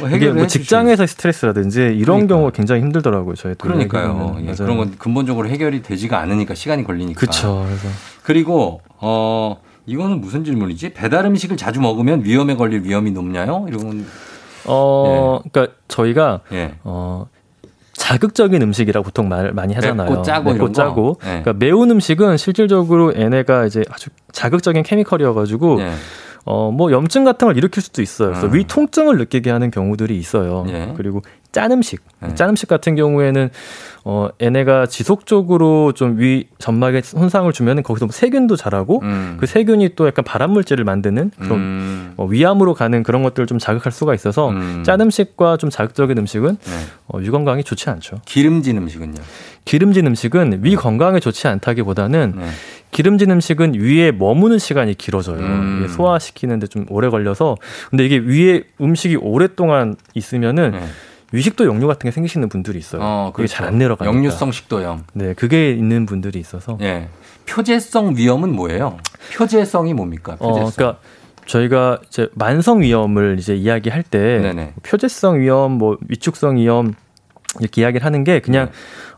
뭐 0.00 0.08
해결 0.08 0.34
뭐 0.34 0.46
직장에서 0.46 1.06
스트레스라든지 1.06 1.80
이런 1.80 2.26
그러니까. 2.26 2.34
경우가 2.34 2.50
굉장히 2.50 2.82
힘 2.82 2.89
들더라고요. 2.92 3.34
저희 3.34 3.54
그러니까요. 3.54 4.36
예, 4.46 4.52
그런 4.52 4.76
건 4.76 4.94
근본적으로 4.98 5.48
해결이 5.48 5.82
되지가 5.82 6.18
않으니까 6.18 6.54
시간이 6.54 6.84
걸리니까. 6.84 7.18
그렇죠. 7.18 7.64
그래서 7.66 7.88
그리고 8.22 8.80
어 8.98 9.60
이거는 9.86 10.20
무슨 10.20 10.44
질문이지? 10.44 10.94
배달 10.94 11.24
음식을 11.26 11.56
자주 11.56 11.80
먹으면 11.80 12.24
위험에 12.24 12.54
걸릴 12.56 12.82
위험이 12.84 13.10
높냐요? 13.10 13.66
이런 13.68 14.06
어, 14.66 15.40
예. 15.44 15.48
그러니까 15.50 15.74
저희가 15.88 16.40
예. 16.52 16.74
어 16.84 17.26
자극적인 17.94 18.62
음식이라고 18.62 19.04
보통 19.04 19.28
말 19.28 19.52
많이 19.52 19.74
하잖아요. 19.74 20.08
맵고 20.08 20.22
짜고 20.22 20.52
맵고 20.52 20.72
짜고. 20.72 21.16
네. 21.22 21.28
그러니까 21.42 21.52
매운 21.52 21.90
음식은 21.90 22.38
실질적으로 22.38 23.14
얘네가 23.14 23.66
이제 23.66 23.84
아주 23.90 24.10
자극적인 24.32 24.82
케미컬이어가지고 24.82 25.76
네. 25.76 25.92
어, 26.46 26.70
뭐 26.70 26.90
염증 26.90 27.24
같은 27.24 27.46
걸 27.46 27.56
일으킬 27.56 27.82
수도 27.82 28.00
있어요. 28.00 28.30
그래서 28.30 28.46
음. 28.46 28.54
위 28.54 28.64
통증을 28.66 29.18
느끼게 29.18 29.50
하는 29.50 29.70
경우들이 29.70 30.16
있어요. 30.16 30.64
예. 30.68 30.94
그리고 30.96 31.20
짠 31.52 31.72
음식. 31.72 32.00
네. 32.20 32.34
짠 32.34 32.50
음식 32.50 32.68
같은 32.68 32.94
경우에는 32.94 33.50
어 34.04 34.28
얘네가 34.40 34.86
지속적으로 34.86 35.92
좀 35.92 36.18
위 36.20 36.48
점막에 36.58 37.00
손상을 37.02 37.50
주면은 37.52 37.82
거기서 37.82 38.06
뭐 38.06 38.12
세균도 38.12 38.56
자라고 38.56 39.00
음. 39.02 39.36
그 39.40 39.46
세균이 39.46 39.90
또 39.96 40.06
약간 40.06 40.24
발암 40.24 40.50
물질을 40.50 40.84
만드는 40.84 41.30
그런 41.38 41.58
음. 41.58 42.14
어, 42.16 42.26
위암으로 42.26 42.74
가는 42.74 43.02
그런 43.02 43.22
것들을 43.22 43.46
좀 43.46 43.58
자극할 43.58 43.90
수가 43.92 44.14
있어서 44.14 44.50
음. 44.50 44.82
짠 44.84 45.00
음식과 45.00 45.56
좀 45.56 45.70
자극적인 45.70 46.18
음식은 46.18 46.58
네. 46.62 46.72
어, 47.06 47.18
위 47.18 47.30
건강에 47.30 47.62
좋지 47.62 47.88
않죠. 47.90 48.20
기름진 48.26 48.76
음식은요? 48.76 49.20
기름진 49.64 50.06
음식은 50.06 50.60
위 50.62 50.76
건강에 50.76 51.20
좋지 51.20 51.48
않다기보다는 51.48 52.34
네. 52.36 52.46
기름진 52.90 53.30
음식은 53.30 53.74
위에 53.74 54.10
머무는 54.12 54.58
시간이 54.58 54.94
길어져요. 54.94 55.38
음. 55.38 55.86
소화시키는데 55.88 56.66
좀 56.66 56.86
오래 56.90 57.08
걸려서 57.08 57.56
근데 57.88 58.04
이게 58.04 58.18
위에 58.18 58.64
음식이 58.80 59.16
오랫동안 59.16 59.96
있으면은 60.14 60.72
네. 60.72 60.80
위식도 61.32 61.64
역류 61.66 61.86
같은 61.86 62.08
게 62.08 62.12
생기시는 62.12 62.48
분들이 62.48 62.78
있어요. 62.78 63.00
어, 63.02 63.32
그게 63.34 63.46
잘안 63.46 63.78
내려가니까. 63.78 64.16
역류성 64.16 64.52
식도염. 64.52 65.04
네, 65.14 65.34
그게 65.34 65.70
있는 65.72 66.06
분들이 66.06 66.38
있어서. 66.40 66.78
예. 66.80 67.08
표재성 67.46 68.16
위염은 68.16 68.54
뭐예요? 68.54 68.98
표재성이 69.36 69.94
뭡니까? 69.94 70.36
어, 70.38 70.48
표재성. 70.48 70.66
어, 70.66 70.72
그러니까 70.76 71.00
저희가 71.46 71.98
이제 72.06 72.28
만성 72.34 72.80
위염을 72.80 73.36
이제 73.38 73.54
이야기할 73.54 74.02
때 74.02 74.38
네네. 74.40 74.74
표재성 74.82 75.40
위염, 75.40 75.72
뭐 75.72 75.96
위축성 76.08 76.56
위염 76.56 76.94
이렇게 77.58 77.82
이야기를 77.82 78.04
하는 78.04 78.22
게 78.22 78.40
그냥 78.40 78.66
네. 78.66 78.72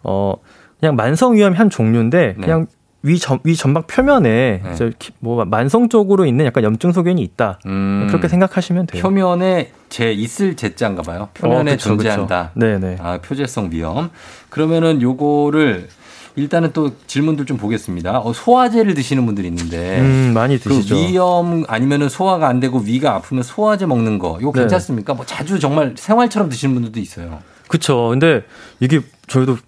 어 0.05 0.35
그냥 0.81 0.97
만성 0.97 1.35
위염 1.35 1.53
한 1.53 1.69
종류인데 1.69 2.35
네. 2.39 2.41
그냥 2.41 2.67
위, 3.03 3.19
점, 3.19 3.41
위 3.45 3.57
점막 3.57 3.87
표면에 3.87 4.63
네. 4.63 4.91
뭐 5.19 5.45
만성적으로 5.45 6.25
있는 6.25 6.45
약간 6.45 6.63
염증 6.63 6.93
소견이 6.93 7.21
있다. 7.23 7.59
음. 7.67 8.07
그렇게 8.09 8.29
생각하시면 8.29 8.87
돼요. 8.87 9.03
표면에 9.03 9.73
제 9.89 10.13
있을 10.13 10.57
제자인가 10.57 11.03
봐요. 11.03 11.29
표면에 11.35 11.73
어, 11.73 11.75
그쵸, 11.75 11.89
존재한다. 11.91 12.53
그쵸. 12.55 12.67
네네. 12.67 12.99
아, 13.01 13.19
표재성 13.19 13.71
위염. 13.73 14.11
그러면은 14.49 15.03
요거를 15.03 15.89
일단은 16.37 16.71
또 16.73 16.93
질문들 17.07 17.45
좀 17.45 17.59
보겠습니다. 17.59 18.21
어, 18.21 18.33
소화제를 18.33 18.95
드시는 18.95 19.27
분들이 19.27 19.49
있는데 19.49 20.01
음, 20.01 20.33
많이 20.33 20.59
그 20.59 20.69
드시죠. 20.71 20.95
그 20.95 21.01
위염 21.01 21.65
아니면은 21.69 22.09
소화가 22.09 22.49
안 22.49 22.61
되고 22.61 22.79
위가 22.79 23.15
아프면 23.17 23.43
소화제 23.43 23.85
먹는 23.85 24.19
거 24.19 24.39
이거 24.41 24.53
네. 24.55 24.61
괜찮습니까? 24.61 25.13
네. 25.13 25.17
뭐 25.17 25.27
자주 25.27 25.59
정말 25.59 25.95
생활처럼 25.97 26.49
드시는 26.49 26.75
분들도 26.75 27.01
있어요. 27.01 27.41
그렇죠. 27.69 28.09
근데 28.09 28.45
이게 28.81 29.01
저희도 29.27 29.59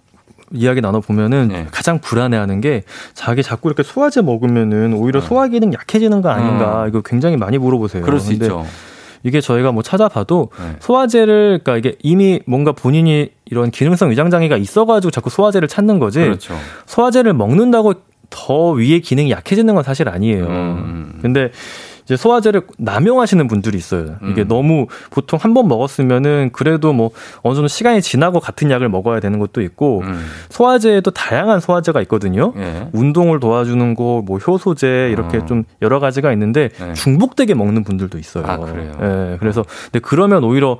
이야기 0.55 0.81
나눠 0.81 0.99
보면은 1.01 1.49
네. 1.49 1.67
가장 1.71 1.99
불안해하는 1.99 2.61
게 2.61 2.83
자기 3.13 3.43
자꾸 3.43 3.69
이렇게 3.69 3.83
소화제 3.83 4.21
먹으면은 4.21 4.93
오히려 4.93 5.19
네. 5.19 5.27
소화 5.27 5.47
기능 5.47 5.73
약해지는 5.73 6.21
거 6.21 6.29
아닌가 6.29 6.83
음. 6.83 6.89
이거 6.89 7.01
굉장히 7.01 7.37
많이 7.37 7.57
물어보세요. 7.57 8.03
그럴 8.03 8.19
수 8.19 8.33
있죠. 8.33 8.65
이게 9.23 9.41
저희가 9.41 9.71
뭐 9.71 9.81
찾아봐도 9.81 10.49
네. 10.59 10.75
소화제를 10.79 11.61
그러니까 11.63 11.77
이게 11.77 11.97
이미 12.03 12.39
뭔가 12.45 12.71
본인이 12.71 13.31
이런 13.45 13.71
기능성 13.71 14.11
위장 14.11 14.29
장애가 14.29 14.55
있어가지고 14.57 15.09
자꾸 15.11 15.29
소화제를 15.29 15.67
찾는 15.67 15.97
거지. 15.99 16.19
그렇죠. 16.19 16.55
소화제를 16.85 17.33
먹는다고 17.33 17.93
더 18.29 18.71
위의 18.71 19.01
기능이 19.01 19.31
약해지는 19.31 19.73
건 19.73 19.83
사실 19.83 20.09
아니에요. 20.09 20.45
음. 20.45 21.19
근데 21.21 21.51
이제 22.05 22.15
소화제를 22.15 22.61
남용하시는 22.77 23.47
분들이 23.47 23.77
있어요. 23.77 24.15
이게 24.29 24.43
음. 24.43 24.47
너무 24.47 24.87
보통 25.09 25.39
한 25.41 25.55
번 25.55 25.67
먹었으면은 25.69 26.49
그래도 26.51 26.91
뭐 26.93 27.11
어느 27.41 27.55
정도 27.55 27.67
시간이 27.69 28.01
지나고 28.01 28.39
같은 28.41 28.69
약을 28.69 28.89
먹어야 28.89 29.19
되는 29.21 29.39
것도 29.39 29.61
있고 29.61 30.01
음. 30.01 30.25
소화제에도 30.49 31.11
다양한 31.11 31.59
소화제가 31.61 32.01
있거든요. 32.01 32.53
예. 32.57 32.89
운동을 32.91 33.39
도와주는 33.39 33.95
거, 33.95 34.21
뭐 34.25 34.37
효소제 34.37 35.09
이렇게 35.11 35.37
어. 35.37 35.45
좀 35.45 35.63
여러 35.81 35.99
가지가 35.99 36.31
있는데 36.33 36.69
예. 36.81 36.93
중복되게 36.93 37.53
먹는 37.53 37.83
분들도 37.85 38.17
있어요. 38.19 38.45
아, 38.45 38.57
그래요. 38.57 38.91
예. 39.01 39.37
그래서 39.39 39.63
근데 39.91 39.99
그러면 39.99 40.43
오히려 40.43 40.77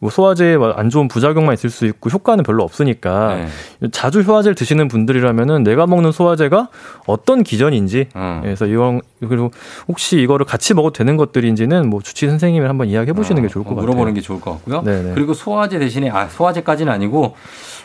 뭐 0.00 0.10
소화제에 0.10 0.56
안 0.76 0.90
좋은 0.90 1.08
부작용만 1.08 1.54
있을 1.54 1.70
수 1.70 1.84
있고 1.86 2.08
효과는 2.10 2.44
별로 2.44 2.62
없으니까 2.62 3.48
네. 3.80 3.88
자주 3.90 4.22
소화제를 4.22 4.54
드시는 4.54 4.86
분들이라면은 4.86 5.64
내가 5.64 5.86
먹는 5.88 6.12
소화제가 6.12 6.68
어떤 7.06 7.42
기전인지 7.42 8.06
어. 8.14 8.40
그래서 8.42 8.66
이런 8.66 9.00
그리고 9.20 9.50
혹시 9.88 10.20
이거를 10.20 10.46
같이 10.46 10.72
먹어도 10.74 10.92
되는 10.92 11.16
것들인지는 11.16 11.90
뭐 11.90 12.00
주치 12.00 12.28
선생님이 12.28 12.66
한번 12.66 12.86
이야기해 12.86 13.12
보시는 13.12 13.40
어, 13.40 13.42
게 13.42 13.48
좋을 13.48 13.64
것 13.64 13.70
물어보는 13.70 13.86
같아요. 13.86 13.86
물어보는 13.94 14.14
게 14.14 14.20
좋을 14.20 14.40
것 14.40 14.52
같고요. 14.52 14.82
네네. 14.82 15.14
그리고 15.14 15.34
소화제 15.34 15.80
대신에 15.80 16.10
아 16.10 16.28
소화제까지는 16.28 16.92
아니고 16.92 17.34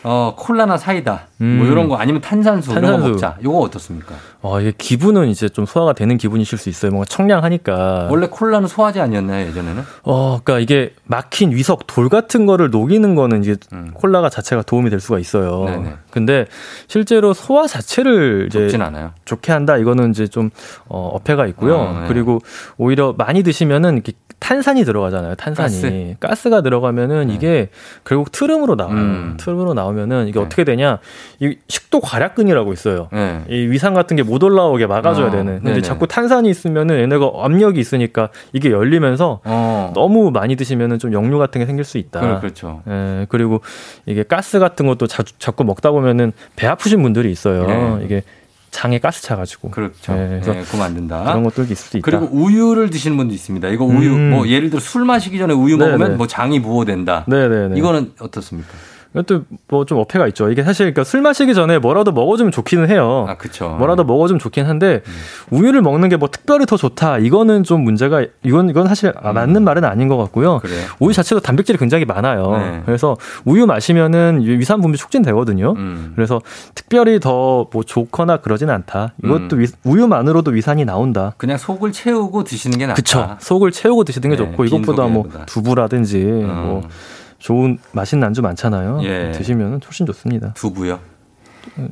어, 0.04 0.34
콜라나 0.36 0.76
사이다 0.76 1.28
뭐 1.38 1.48
음. 1.48 1.58
뭐 1.58 1.66
이런 1.66 1.88
거 1.88 1.96
아니면 1.96 2.20
탄산수, 2.20 2.74
탄산수. 2.74 2.86
이런 2.86 3.00
거 3.00 3.08
먹자. 3.08 3.36
요거 3.42 3.58
어떻습니까? 3.58 4.14
어, 4.42 4.60
이게 4.60 4.72
기분은 4.76 5.28
이제 5.28 5.48
좀 5.48 5.66
소화가 5.66 5.94
되는 5.94 6.16
기분이실 6.18 6.58
수 6.58 6.68
있어요. 6.68 6.90
뭔가 6.90 7.06
청량하니까. 7.06 8.08
원래 8.10 8.28
콜라는 8.28 8.68
소화제 8.68 9.00
아니었나요, 9.00 9.48
예전에는? 9.48 9.82
어, 10.02 10.40
그러니까 10.44 10.58
이게 10.60 10.94
막힌 11.04 11.50
위석 11.52 11.86
돌 11.86 12.08
같은 12.08 12.46
거를 12.46 12.70
녹이는 12.70 13.14
거는 13.14 13.42
이제 13.42 13.56
음. 13.72 13.90
콜라가 13.94 14.28
자체가 14.28 14.62
도움이 14.62 14.90
될 14.90 15.00
수가 15.00 15.18
있어요. 15.18 15.64
네네. 15.64 15.94
근데 16.10 16.46
실제로 16.86 17.32
소화 17.32 17.66
자체를 17.66 18.46
이제 18.48 18.60
좋진 18.60 18.82
않아요. 18.82 19.12
좋게 19.24 19.52
한다 19.52 19.76
이거는 19.78 20.10
이제 20.10 20.26
좀 20.26 20.50
어, 20.86 21.10
어폐가 21.14 21.46
있고요. 21.46 21.76
어, 21.76 22.00
네. 22.02 22.08
그리고 22.08 22.40
오히려 22.76 23.14
많이 23.16 23.42
드시면은 23.42 23.94
이렇게 23.94 24.12
탄산이 24.38 24.84
들어가잖아요. 24.84 25.36
탄산이 25.36 26.16
가스? 26.20 26.50
가 26.50 26.60
들어가면은 26.60 27.28
네. 27.28 27.34
이게 27.34 27.70
결국 28.04 28.30
트름으로 28.30 28.74
나와요. 28.74 28.94
음. 28.94 29.36
트름으로 29.38 29.72
나오면 29.72 29.93
은 29.98 30.26
이게 30.28 30.38
네. 30.38 30.44
어떻게 30.44 30.64
되냐? 30.64 30.98
이 31.40 31.56
식도 31.68 32.00
과략근이라고 32.00 32.72
있어요. 32.72 33.08
네. 33.12 33.42
이 33.48 33.66
위산 33.68 33.94
같은 33.94 34.16
게 34.16 34.22
못 34.24 34.42
올라오게 34.42 34.86
막아줘야 34.86 35.26
어. 35.26 35.30
되는. 35.30 35.56
근데 35.58 35.70
네네. 35.70 35.82
자꾸 35.82 36.06
탄산이 36.06 36.48
있으면은 36.50 36.98
얘네가 37.00 37.30
압력이 37.42 37.78
있으니까 37.78 38.30
이게 38.52 38.70
열리면서 38.70 39.40
어. 39.44 39.92
너무 39.94 40.30
많이 40.30 40.56
드시면은 40.56 40.98
좀 40.98 41.12
역류 41.12 41.38
같은 41.38 41.60
게 41.60 41.66
생길 41.66 41.84
수 41.84 41.98
있다. 41.98 42.40
그렇죠. 42.40 42.82
예. 42.88 43.26
그리고 43.28 43.60
이게 44.06 44.22
가스 44.22 44.58
같은 44.58 44.86
것도 44.86 45.06
자, 45.06 45.22
자꾸 45.38 45.62
먹다 45.64 45.90
보면은 45.90 46.32
배 46.56 46.66
아프신 46.66 47.02
분들이 47.02 47.30
있어요. 47.30 47.66
네. 47.66 48.04
이게 48.04 48.22
장에 48.70 48.98
가스 48.98 49.22
차가지고. 49.22 49.70
그렇죠. 49.70 50.12
네, 50.14 50.40
그래서 50.42 50.52
네, 50.52 50.62
그럼 50.68 50.82
안 50.82 50.94
된다. 50.94 51.22
그런 51.22 51.44
것도 51.44 51.62
있을 51.62 51.76
수 51.76 51.96
있다. 51.98 52.04
그리고 52.04 52.28
우유를 52.32 52.90
드시는 52.90 53.16
분도 53.16 53.32
있습니다. 53.32 53.68
이거 53.68 53.84
우유, 53.84 54.12
음. 54.14 54.30
뭐 54.30 54.48
예를 54.48 54.68
들어 54.70 54.80
술 54.80 55.04
마시기 55.04 55.38
전에 55.38 55.54
우유 55.54 55.76
네네. 55.76 55.92
먹으면 55.92 56.16
뭐 56.16 56.26
장이 56.26 56.60
부어된다. 56.60 57.24
네네네. 57.28 57.78
이거는 57.78 58.14
어떻습니까? 58.18 58.70
이것도 59.14 59.44
뭐 59.68 59.84
좀 59.84 59.98
어폐가 59.98 60.26
있죠. 60.28 60.50
이게 60.50 60.62
사실 60.62 60.84
그러니까 60.86 61.04
술 61.04 61.20
마시기 61.20 61.54
전에 61.54 61.78
뭐라도 61.78 62.10
먹어주면 62.12 62.50
좋기는 62.52 62.88
해요. 62.90 63.26
아, 63.28 63.36
그렇죠. 63.36 63.70
뭐라도 63.78 64.02
먹어주면 64.04 64.38
좋긴 64.40 64.66
한데 64.66 65.02
음. 65.06 65.12
우유를 65.50 65.82
먹는 65.82 66.08
게 66.08 66.16
뭐 66.16 66.28
특별히 66.30 66.64
더 66.66 66.76
좋다. 66.76 67.18
이거는 67.18 67.64
좀 67.64 67.82
문제가 67.82 68.24
이건 68.42 68.70
이건 68.70 68.86
사실 68.88 69.12
음. 69.24 69.34
맞는 69.34 69.62
말은 69.64 69.84
아닌 69.84 70.08
것 70.08 70.16
같고요. 70.16 70.58
그래요? 70.60 70.86
우유 71.00 71.12
자체도 71.12 71.40
단백질이 71.40 71.76
굉장히 71.78 72.04
많아요. 72.04 72.56
네. 72.56 72.82
그래서 72.86 73.16
우유 73.44 73.66
마시면은 73.66 74.40
위산 74.42 74.80
분비 74.80 74.96
촉진되거든요. 74.98 75.74
음. 75.76 76.12
그래서 76.14 76.40
특별히 76.74 77.20
더 77.20 77.68
뭐 77.72 77.82
좋거나 77.82 78.38
그러진 78.38 78.70
않다. 78.70 79.14
이것도 79.24 79.56
음. 79.56 79.60
위, 79.60 79.66
우유만으로도 79.84 80.50
위산이 80.52 80.84
나온다. 80.84 81.34
그냥 81.36 81.56
속을 81.58 81.92
채우고 81.92 82.44
드시는 82.44 82.78
게 82.78 82.86
낫다. 82.86 82.94
그렇죠. 82.94 83.36
속을 83.40 83.70
채우고 83.70 84.04
드시는 84.04 84.30
게 84.30 84.36
네, 84.36 84.44
좋고 84.44 84.64
이것보다 84.66 85.06
뭐 85.06 85.28
두부라든지 85.46 86.18
뭐 86.24 86.82
음. 86.84 86.88
좋은 87.44 87.76
맛있는 87.92 88.26
안주 88.26 88.40
많잖아요. 88.40 89.00
예. 89.02 89.30
드시면 89.32 89.82
훨씬 89.84 90.06
좋습니다. 90.06 90.54
두부요? 90.54 90.98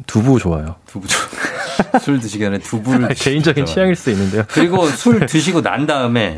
두부 0.06 0.38
좋아요. 0.38 0.76
두부 0.86 1.06
좋. 1.06 1.18
술 2.00 2.18
드시기 2.20 2.42
전에 2.42 2.56
두부를 2.58 3.08
개인적인 3.12 3.66
취향일 3.66 3.94
수 3.94 4.08
있는데요. 4.12 4.44
그리고 4.48 4.86
술 4.96 5.26
드시고 5.26 5.60
난 5.60 5.86
다음에 5.86 6.36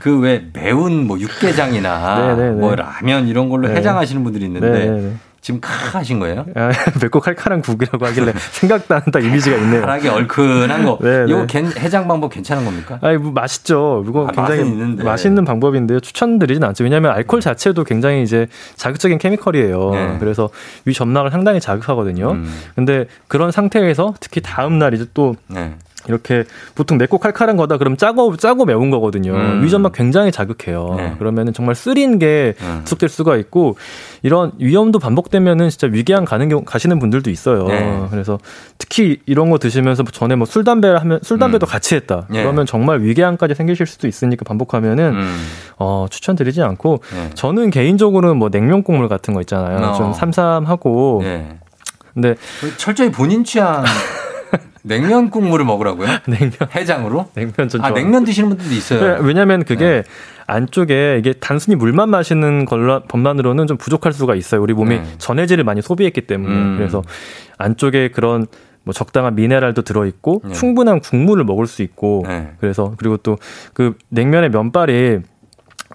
그 0.00 0.18
왜 0.20 0.46
매운 0.54 1.06
뭐 1.06 1.20
육개장이나 1.20 2.34
뭐 2.58 2.74
라면 2.74 3.28
이런 3.28 3.50
걸로 3.50 3.68
네. 3.68 3.74
해장하시는 3.76 4.24
분들이 4.24 4.46
있는데. 4.46 5.12
지금 5.46 5.60
칼 5.60 5.94
하신 5.94 6.18
거예요? 6.18 6.44
아, 6.56 6.72
맵고 7.00 7.20
칼칼한 7.20 7.62
국이라고 7.62 8.04
하길래 8.04 8.32
생각도 8.50 8.96
안딱 8.96 9.22
이미지가 9.22 9.56
있네요. 9.58 9.82
칼하게 9.82 10.08
얼큰한 10.08 10.84
거. 10.84 10.98
네, 11.00 11.24
이거 11.28 11.46
네. 11.46 11.70
해장 11.78 12.08
방법 12.08 12.32
괜찮은 12.32 12.64
겁니까? 12.64 12.98
아니, 13.00 13.16
뭐 13.16 13.30
맛있죠. 13.30 14.04
이거 14.08 14.26
아, 14.26 14.32
굉장히 14.32 14.96
맛있는 15.04 15.44
방법인데요. 15.44 16.00
추천드리진 16.00 16.64
않죠. 16.64 16.82
왜냐하면 16.82 17.12
알코올 17.12 17.40
자체도 17.40 17.84
굉장히 17.84 18.24
이제 18.24 18.48
자극적인 18.74 19.18
케미컬이에요. 19.18 19.90
네. 19.92 20.16
그래서 20.18 20.50
위 20.84 20.92
점막을 20.92 21.30
상당히 21.30 21.60
자극하거든요. 21.60 22.32
음. 22.32 22.52
근데 22.74 23.06
그런 23.28 23.52
상태에서 23.52 24.14
특히 24.18 24.40
다음 24.40 24.80
날 24.80 24.94
이제 24.94 25.06
또 25.14 25.36
네. 25.46 25.76
이렇게 26.08 26.44
보통 26.76 26.98
맵고 26.98 27.18
칼칼한 27.18 27.56
거다 27.56 27.78
그럼 27.78 27.96
짜고 27.96 28.36
짜고 28.36 28.64
매운 28.64 28.90
거거든요. 28.90 29.32
음. 29.34 29.64
위점막 29.64 29.92
굉장히 29.92 30.30
자극해요. 30.30 30.94
네. 30.96 31.14
그러면은 31.18 31.52
정말 31.52 31.74
쓰린 31.74 32.18
게 32.20 32.54
음. 32.60 32.82
지속될 32.84 33.08
수가 33.08 33.36
있고 33.38 33.76
이런 34.22 34.52
위험도 34.58 35.00
반복되면은 35.00 35.68
진짜 35.68 35.88
위궤양 35.90 36.24
가는 36.24 36.48
경우 36.48 36.62
가시는 36.64 37.00
분들도 37.00 37.28
있어요. 37.30 37.66
네. 37.66 38.06
그래서 38.10 38.38
특히 38.78 39.20
이런 39.26 39.50
거 39.50 39.58
드시면서 39.58 40.04
전에 40.04 40.36
뭐 40.36 40.46
술 40.46 40.62
담배 40.62 40.86
하면 40.88 41.18
술 41.22 41.38
담배도 41.40 41.66
음. 41.66 41.68
같이 41.68 41.96
했다. 41.96 42.26
네. 42.30 42.40
그러면 42.42 42.66
정말 42.66 43.00
위궤양까지 43.00 43.54
생기실 43.56 43.86
수도 43.86 44.06
있으니까 44.06 44.44
반복하면은 44.44 45.14
음. 45.14 45.46
어 45.78 46.06
추천드리지 46.08 46.62
않고 46.62 47.02
네. 47.12 47.30
저는 47.34 47.70
개인적으로는 47.70 48.36
뭐 48.36 48.48
냉면 48.48 48.84
국물 48.84 49.08
같은 49.08 49.34
거 49.34 49.40
있잖아요. 49.40 49.78
어. 49.84 49.92
좀 49.94 50.12
삼삼하고 50.12 51.20
네. 51.24 51.58
근데 52.14 52.36
철저히 52.76 53.10
본인 53.10 53.42
취향 53.42 53.82
냉면 54.86 55.30
국물을 55.30 55.64
먹으라고요? 55.66 56.08
냉면 56.26 56.52
해장으로? 56.74 57.28
냉면 57.34 57.68
전 57.68 57.84
아, 57.84 57.90
냉면 57.90 58.24
드시는 58.24 58.48
분들도 58.50 58.72
있어요. 58.74 59.18
왜냐면 59.22 59.64
그게 59.64 59.84
네. 59.84 60.02
안쪽에 60.46 61.16
이게 61.18 61.32
단순히 61.32 61.74
물만 61.76 62.08
마시는 62.08 62.64
것만으로는 62.66 63.66
좀 63.66 63.76
부족할 63.76 64.12
수가 64.12 64.36
있어요. 64.36 64.62
우리 64.62 64.74
몸이 64.74 64.96
네. 64.98 65.04
전해질을 65.18 65.64
많이 65.64 65.82
소비했기 65.82 66.22
때문에. 66.22 66.54
음. 66.54 66.74
그래서 66.78 67.02
안쪽에 67.58 68.10
그런 68.10 68.46
뭐 68.84 68.92
적당한 68.92 69.34
미네랄도 69.34 69.82
들어 69.82 70.06
있고 70.06 70.40
네. 70.44 70.52
충분한 70.52 71.00
국물을 71.00 71.42
먹을 71.42 71.66
수 71.66 71.82
있고 71.82 72.22
네. 72.26 72.52
그래서 72.60 72.94
그리고 72.96 73.16
또 73.16 73.36
그 73.74 73.94
냉면의 74.10 74.50
면발이 74.50 75.18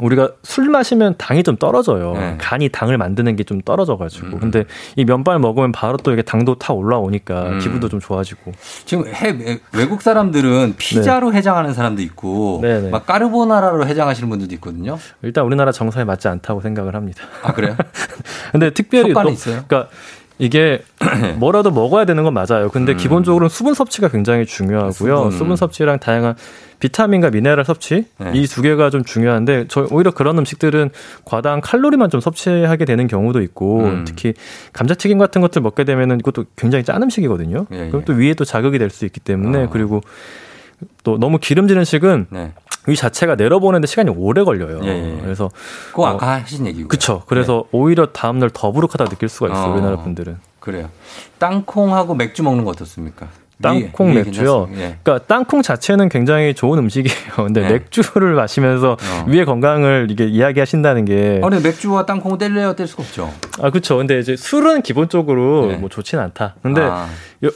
우리가 0.01 0.31
술 0.43 0.69
마시면 0.69 1.15
당이 1.17 1.43
좀 1.43 1.55
떨어져요. 1.57 2.13
네. 2.13 2.35
간이 2.39 2.69
당을 2.69 2.97
만드는 2.97 3.35
게 3.35 3.43
좀 3.51 3.59
떨어져가지고. 3.61 4.27
음. 4.27 4.39
근데 4.39 4.63
이 4.95 5.03
면발 5.03 5.39
먹으면 5.39 5.71
바로 5.71 5.97
또 5.97 6.13
이게 6.13 6.21
당도 6.21 6.55
타 6.55 6.73
올라오니까 6.73 7.49
음. 7.49 7.59
기분도 7.59 7.89
좀 7.89 7.99
좋아지고. 7.99 8.51
지금 8.85 9.07
해, 9.07 9.59
외국 9.73 10.01
사람들은 10.01 10.75
피자로 10.77 11.31
네. 11.31 11.37
해장하는 11.37 11.73
사람도 11.73 12.01
있고, 12.03 12.59
네네. 12.61 12.81
네. 12.81 12.89
막 12.89 13.05
까르보나라로 13.05 13.87
해장하시는 13.87 14.29
분들도 14.29 14.53
있거든요. 14.55 14.97
일단 15.21 15.45
우리나라 15.45 15.71
정서에 15.71 16.03
맞지 16.03 16.27
않다고 16.27 16.61
생각을 16.61 16.95
합니다. 16.95 17.23
아 17.43 17.51
그래요? 17.53 17.75
근데 18.51 18.69
특별히 18.73 19.13
또, 19.13 19.29
있어요? 19.29 19.63
그러니까 19.67 19.89
이게 20.39 20.81
뭐라도 21.37 21.69
먹어야 21.71 22.05
되는 22.05 22.23
건 22.23 22.33
맞아요. 22.33 22.69
근데 22.71 22.93
음. 22.93 22.97
기본적으로는 22.97 23.49
수분 23.49 23.73
섭취가 23.73 24.07
굉장히 24.07 24.45
중요하고요. 24.45 25.15
수분. 25.17 25.31
수분 25.31 25.55
섭취랑 25.55 25.99
다양한 25.99 26.35
비타민과 26.79 27.29
미네랄 27.29 27.63
섭취 27.63 28.05
네. 28.17 28.31
이두 28.33 28.63
개가 28.63 28.89
좀 28.89 29.03
중요한데 29.03 29.65
저 29.67 29.87
오히려 29.91 30.09
그런 30.11 30.37
음식들은 30.39 30.89
과다한 31.25 31.61
칼로리만 31.61 32.09
좀 32.09 32.21
섭취하게 32.21 32.85
되는 32.85 33.05
경우도 33.07 33.41
있고 33.43 33.81
음. 33.81 34.05
특히 34.07 34.33
감자튀김 34.73 35.19
같은 35.19 35.41
것들 35.41 35.61
먹게 35.61 35.83
되면은 35.83 36.19
이것도 36.21 36.45
굉장히 36.55 36.83
짠 36.83 37.03
음식이거든요. 37.03 37.67
예, 37.71 37.85
예. 37.85 37.89
그럼 37.89 38.03
또 38.05 38.13
위에 38.13 38.33
또 38.33 38.45
자극이 38.45 38.79
될 38.79 38.89
수 38.89 39.05
있기 39.05 39.19
때문에 39.19 39.65
어. 39.65 39.69
그리고 39.71 40.01
또 41.03 41.19
너무 41.19 41.37
기름지는 41.37 41.83
식은 41.85 42.27
네. 42.31 42.51
이 42.87 42.95
자체가 42.95 43.35
내려보는데 43.35 43.85
시간이 43.87 44.09
오래 44.09 44.43
걸려요. 44.43 44.79
예, 44.83 44.87
예. 44.87 45.17
예. 45.17 45.21
그래서 45.21 45.51
그 45.93 46.03
아까 46.03 46.25
어, 46.25 46.29
하신 46.29 46.65
얘기고. 46.67 46.87
그렇죠. 46.87 47.23
그래서 47.27 47.65
네. 47.71 47.77
오히려 47.77 48.07
다음날 48.07 48.49
더부룩하다 48.51 49.05
느낄 49.05 49.29
수가 49.29 49.51
있어요. 49.51 49.69
어, 49.69 49.73
우리나라 49.73 49.97
분들은. 49.97 50.37
그래요. 50.59 50.89
땅콩하고 51.37 52.15
맥주 52.15 52.43
먹는 52.43 52.63
거 52.63 52.71
어떻습니까? 52.71 53.27
땅콩 53.61 54.09
위, 54.11 54.15
맥주요. 54.15 54.69
예. 54.73 54.97
그러니까 55.03 55.19
땅콩 55.27 55.61
자체는 55.61 56.09
굉장히 56.09 56.53
좋은 56.53 56.77
음식이에요. 56.79 57.17
근데 57.47 57.63
예. 57.63 57.69
맥주를 57.69 58.33
마시면서 58.33 58.91
어. 58.93 59.25
위의 59.27 59.45
건강을 59.45 60.07
이게 60.09 60.25
이야기하신다는 60.25 61.05
게. 61.05 61.39
아니 61.43 61.61
맥주와 61.61 62.05
땅콩을 62.05 62.37
뗄래야 62.37 62.73
뗄 62.73 62.87
수가 62.87 63.03
없죠. 63.03 63.31
아 63.61 63.69
그렇죠. 63.69 63.97
근데 63.97 64.19
이제 64.19 64.35
술은 64.35 64.81
기본적으로 64.81 65.71
예. 65.71 65.75
뭐 65.77 65.89
좋진 65.89 66.19
않다. 66.19 66.55
근데 66.61 66.81
아. 66.81 67.07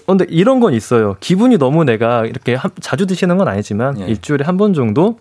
근데 0.07 0.25
이런 0.29 0.59
건 0.59 0.73
있어요. 0.73 1.15
기분이 1.19 1.57
너무 1.57 1.83
내가 1.83 2.25
이렇게 2.25 2.57
자주 2.81 3.05
드시는 3.05 3.37
건 3.37 3.47
아니지만 3.47 3.99
예. 4.01 4.05
일주일에 4.05 4.43
한 4.45 4.55
번 4.57 4.73
정도 4.73 5.17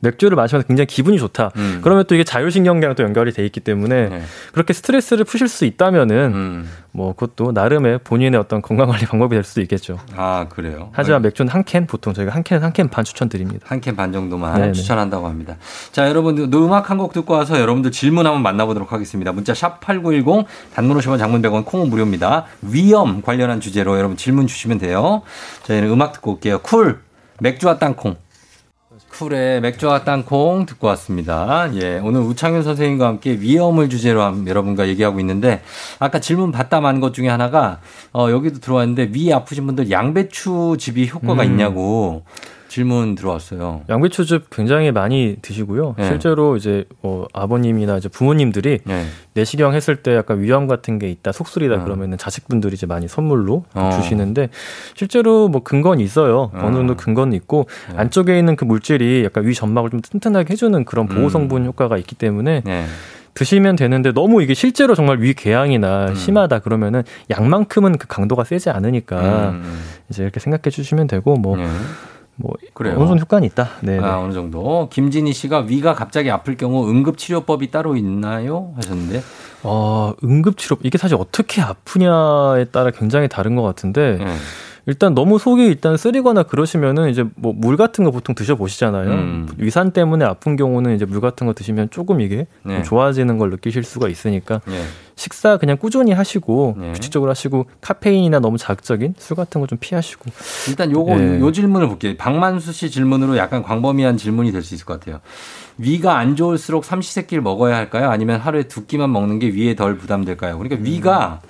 맥주를 0.00 0.36
마시면서 0.36 0.66
굉장히 0.68 0.86
기분이 0.86 1.18
좋다. 1.18 1.50
음. 1.56 1.80
그러면 1.82 2.04
또 2.06 2.14
이게 2.14 2.22
자율신경계랑 2.22 2.94
또 2.94 3.02
연결이 3.02 3.32
돼 3.32 3.44
있기 3.44 3.60
때문에 3.60 4.08
네. 4.08 4.22
그렇게 4.52 4.72
스트레스를 4.72 5.24
푸실 5.24 5.48
수 5.48 5.64
있다면은 5.64 6.16
음. 6.34 6.70
뭐 6.92 7.14
그것도 7.14 7.52
나름의 7.52 8.00
본인의 8.04 8.38
어떤 8.40 8.62
건강관리 8.62 9.04
방법이 9.06 9.34
될 9.34 9.42
수도 9.44 9.60
있겠죠. 9.62 9.98
아 10.16 10.46
그래요. 10.48 10.90
하지만 10.92 11.22
네. 11.22 11.28
맥주는 11.28 11.50
한 11.52 11.64
캔 11.64 11.86
보통 11.86 12.14
저희가 12.14 12.32
한 12.32 12.42
캔은 12.44 12.62
한캔 12.62 12.88
반 12.90 13.04
추천드립니다. 13.04 13.66
한 13.68 13.80
캔 13.80 13.96
반 13.96 14.12
정도만 14.12 14.54
네네. 14.60 14.72
추천한다고 14.72 15.26
합니다. 15.26 15.56
자 15.92 16.08
여러분들 16.08 16.48
음악 16.54 16.90
한 16.90 16.98
곡 16.98 17.12
듣고 17.12 17.34
와서 17.34 17.60
여러분들 17.60 17.90
질문 17.92 18.26
한번 18.26 18.42
만나보도록 18.42 18.92
하겠습니다. 18.92 19.32
문자 19.32 19.52
샵 19.54 19.80
#8910 19.80 20.44
단문 20.74 20.96
50원, 20.98 21.18
장문 21.18 21.42
100원, 21.42 21.64
콩은 21.64 21.88
무료입니다. 21.90 22.44
위험 22.62 23.22
관련한 23.22 23.60
주제로 23.60 23.96
여러분 23.98 24.16
질문 24.16 24.46
주시면 24.46 24.78
돼요. 24.78 25.22
저희는 25.64 25.90
음악 25.90 26.12
듣고 26.12 26.32
올게요. 26.34 26.58
쿨 26.60 27.00
맥주와 27.40 27.78
땅콩. 27.78 28.16
쿨의 29.12 29.60
맥주와 29.62 30.04
땅콩 30.04 30.66
듣고 30.66 30.86
왔습니다. 30.88 31.68
예, 31.74 31.98
오늘 31.98 32.20
우창윤 32.20 32.62
선생님과 32.62 33.06
함께 33.06 33.32
위염을 33.32 33.88
주제로 33.88 34.20
여러분과 34.46 34.86
얘기하고 34.88 35.18
있는데 35.20 35.62
아까 35.98 36.20
질문 36.20 36.52
받다 36.52 36.80
만 36.80 37.00
것 37.00 37.14
중에 37.14 37.28
하나가 37.28 37.80
어, 38.12 38.28
여기도 38.30 38.58
들어왔는데 38.60 39.10
위 39.12 39.32
아프신 39.32 39.66
분들 39.66 39.90
양배추 39.90 40.76
즙이 40.78 41.08
효과가 41.08 41.42
음. 41.42 41.50
있냐고 41.50 42.24
질문 42.68 43.14
들어왔어요. 43.14 43.82
양배추즙 43.88 44.50
굉장히 44.50 44.92
많이 44.92 45.36
드시고요. 45.40 45.94
네. 45.98 46.06
실제로 46.06 46.56
이제 46.56 46.84
뭐 47.00 47.26
아버님이나 47.32 47.96
이제 47.96 48.08
부모님들이 48.08 48.80
네. 48.84 49.06
내시경 49.34 49.74
했을 49.74 49.96
때 49.96 50.14
약간 50.14 50.40
위염 50.40 50.66
같은 50.66 50.98
게 50.98 51.08
있다, 51.10 51.32
속쓰리다 51.32 51.76
어. 51.76 51.84
그러면은 51.84 52.18
자식분들이 52.18 52.74
이제 52.74 52.86
많이 52.86 53.08
선물로 53.08 53.64
어. 53.74 53.90
주시는데 53.94 54.50
실제로 54.94 55.48
뭐 55.48 55.62
근거는 55.62 56.04
있어요. 56.04 56.50
어. 56.52 56.70
느 56.70 56.76
정도 56.76 56.94
근거는 56.94 57.32
있고 57.34 57.66
네. 57.90 57.98
안쪽에 57.98 58.38
있는 58.38 58.54
그 58.54 58.64
물질이 58.64 59.24
약간 59.24 59.46
위 59.46 59.54
점막을 59.54 59.90
좀 59.90 60.00
튼튼하게 60.00 60.52
해주는 60.52 60.84
그런 60.84 61.06
보호 61.06 61.24
음. 61.24 61.28
성분 61.28 61.62
음. 61.62 61.66
효과가 61.66 61.96
있기 61.96 62.14
때문에. 62.14 62.62
네. 62.64 62.84
드시면 63.34 63.76
되는데 63.76 64.12
너무 64.12 64.42
이게 64.42 64.52
실제로 64.52 64.96
정말 64.96 65.20
위 65.20 65.32
궤양이나 65.32 66.08
음. 66.08 66.14
심하다 66.16 66.58
그러면은 66.58 67.04
양만큼은 67.30 67.96
그 67.96 68.08
강도가 68.08 68.42
세지 68.42 68.68
않으니까 68.70 69.50
음. 69.50 69.80
이제 70.10 70.24
이렇게 70.24 70.40
생각해 70.40 70.70
주시면 70.70 71.06
되고 71.06 71.36
뭐 71.36 71.56
네. 71.56 71.68
뭐 72.40 72.54
그래요. 72.72 72.94
어느 72.96 73.08
정도 73.08 73.20
효과는 73.22 73.46
있다. 73.48 73.68
네. 73.82 73.98
아, 73.98 74.20
어느 74.20 74.32
정도. 74.32 74.88
김진희 74.90 75.32
씨가 75.32 75.60
위가 75.60 75.94
갑자기 75.94 76.30
아플 76.30 76.56
경우 76.56 76.88
응급 76.88 77.18
치료법이 77.18 77.70
따로 77.70 77.96
있나요? 77.96 78.72
하셨는데. 78.76 79.22
어, 79.64 80.14
응급 80.22 80.56
치료 80.56 80.76
이게 80.82 80.98
사실 80.98 81.16
어떻게 81.18 81.60
아프냐에 81.60 82.66
따라 82.66 82.92
굉장히 82.92 83.28
다른 83.28 83.56
것 83.56 83.62
같은데. 83.62 84.18
네. 84.18 84.36
일단 84.88 85.14
너무 85.14 85.38
속이 85.38 85.64
일단 85.66 85.98
쓰리거나 85.98 86.44
그러시면은 86.44 87.10
이제 87.10 87.22
뭐 87.36 87.52
물 87.54 87.76
같은 87.76 88.04
거 88.04 88.10
보통 88.10 88.34
드셔 88.34 88.54
보시잖아요. 88.54 89.10
음. 89.10 89.48
위산 89.58 89.90
때문에 89.90 90.24
아픈 90.24 90.56
경우는 90.56 90.94
이제 90.96 91.04
물 91.04 91.20
같은 91.20 91.46
거 91.46 91.52
드시면 91.52 91.90
조금 91.90 92.20
이게 92.22 92.46
네. 92.62 92.76
좀 92.76 92.82
좋아지는 92.84 93.36
걸 93.36 93.50
느끼실 93.50 93.84
수가 93.84 94.08
있으니까 94.08 94.62
네. 94.66 94.82
식사 95.16 95.58
그냥 95.58 95.76
꾸준히 95.76 96.12
하시고 96.12 96.76
네. 96.78 96.92
규칙적으로 96.92 97.30
하시고 97.30 97.66
카페인이나 97.82 98.38
너무 98.40 98.56
자극적인 98.56 99.14
술 99.18 99.36
같은 99.36 99.60
거 99.60 99.66
좀 99.68 99.76
피하시고 99.78 100.30
일단 100.68 100.90
요거 100.90 101.16
네. 101.16 101.40
요 101.40 101.52
질문을 101.52 101.86
볼게요. 101.88 102.14
박만수 102.16 102.72
씨 102.72 102.90
질문으로 102.90 103.36
약간 103.36 103.62
광범위한 103.62 104.16
질문이 104.16 104.50
될 104.52 104.62
수 104.62 104.74
있을 104.74 104.86
것 104.86 104.98
같아요. 104.98 105.20
위가 105.76 106.16
안 106.16 106.34
좋을수록 106.34 106.84
삼시세끼를 106.86 107.42
먹어야 107.42 107.76
할까요? 107.76 108.08
아니면 108.10 108.40
하루에 108.40 108.62
두 108.64 108.86
끼만 108.86 109.12
먹는 109.12 109.38
게 109.38 109.48
위에 109.50 109.76
덜 109.76 109.98
부담될까요? 109.98 110.56
그러니까 110.58 110.82
위가 110.82 111.40
음. 111.44 111.48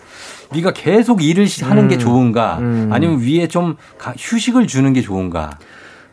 위가 0.54 0.72
계속 0.72 1.22
일을 1.22 1.46
하는 1.62 1.84
음. 1.84 1.88
게 1.88 1.98
좋은가 1.98 2.58
음. 2.58 2.88
아니면 2.92 3.20
위에 3.20 3.48
좀 3.48 3.76
휴식을 4.16 4.66
주는 4.66 4.92
게 4.92 5.02
좋은가 5.02 5.58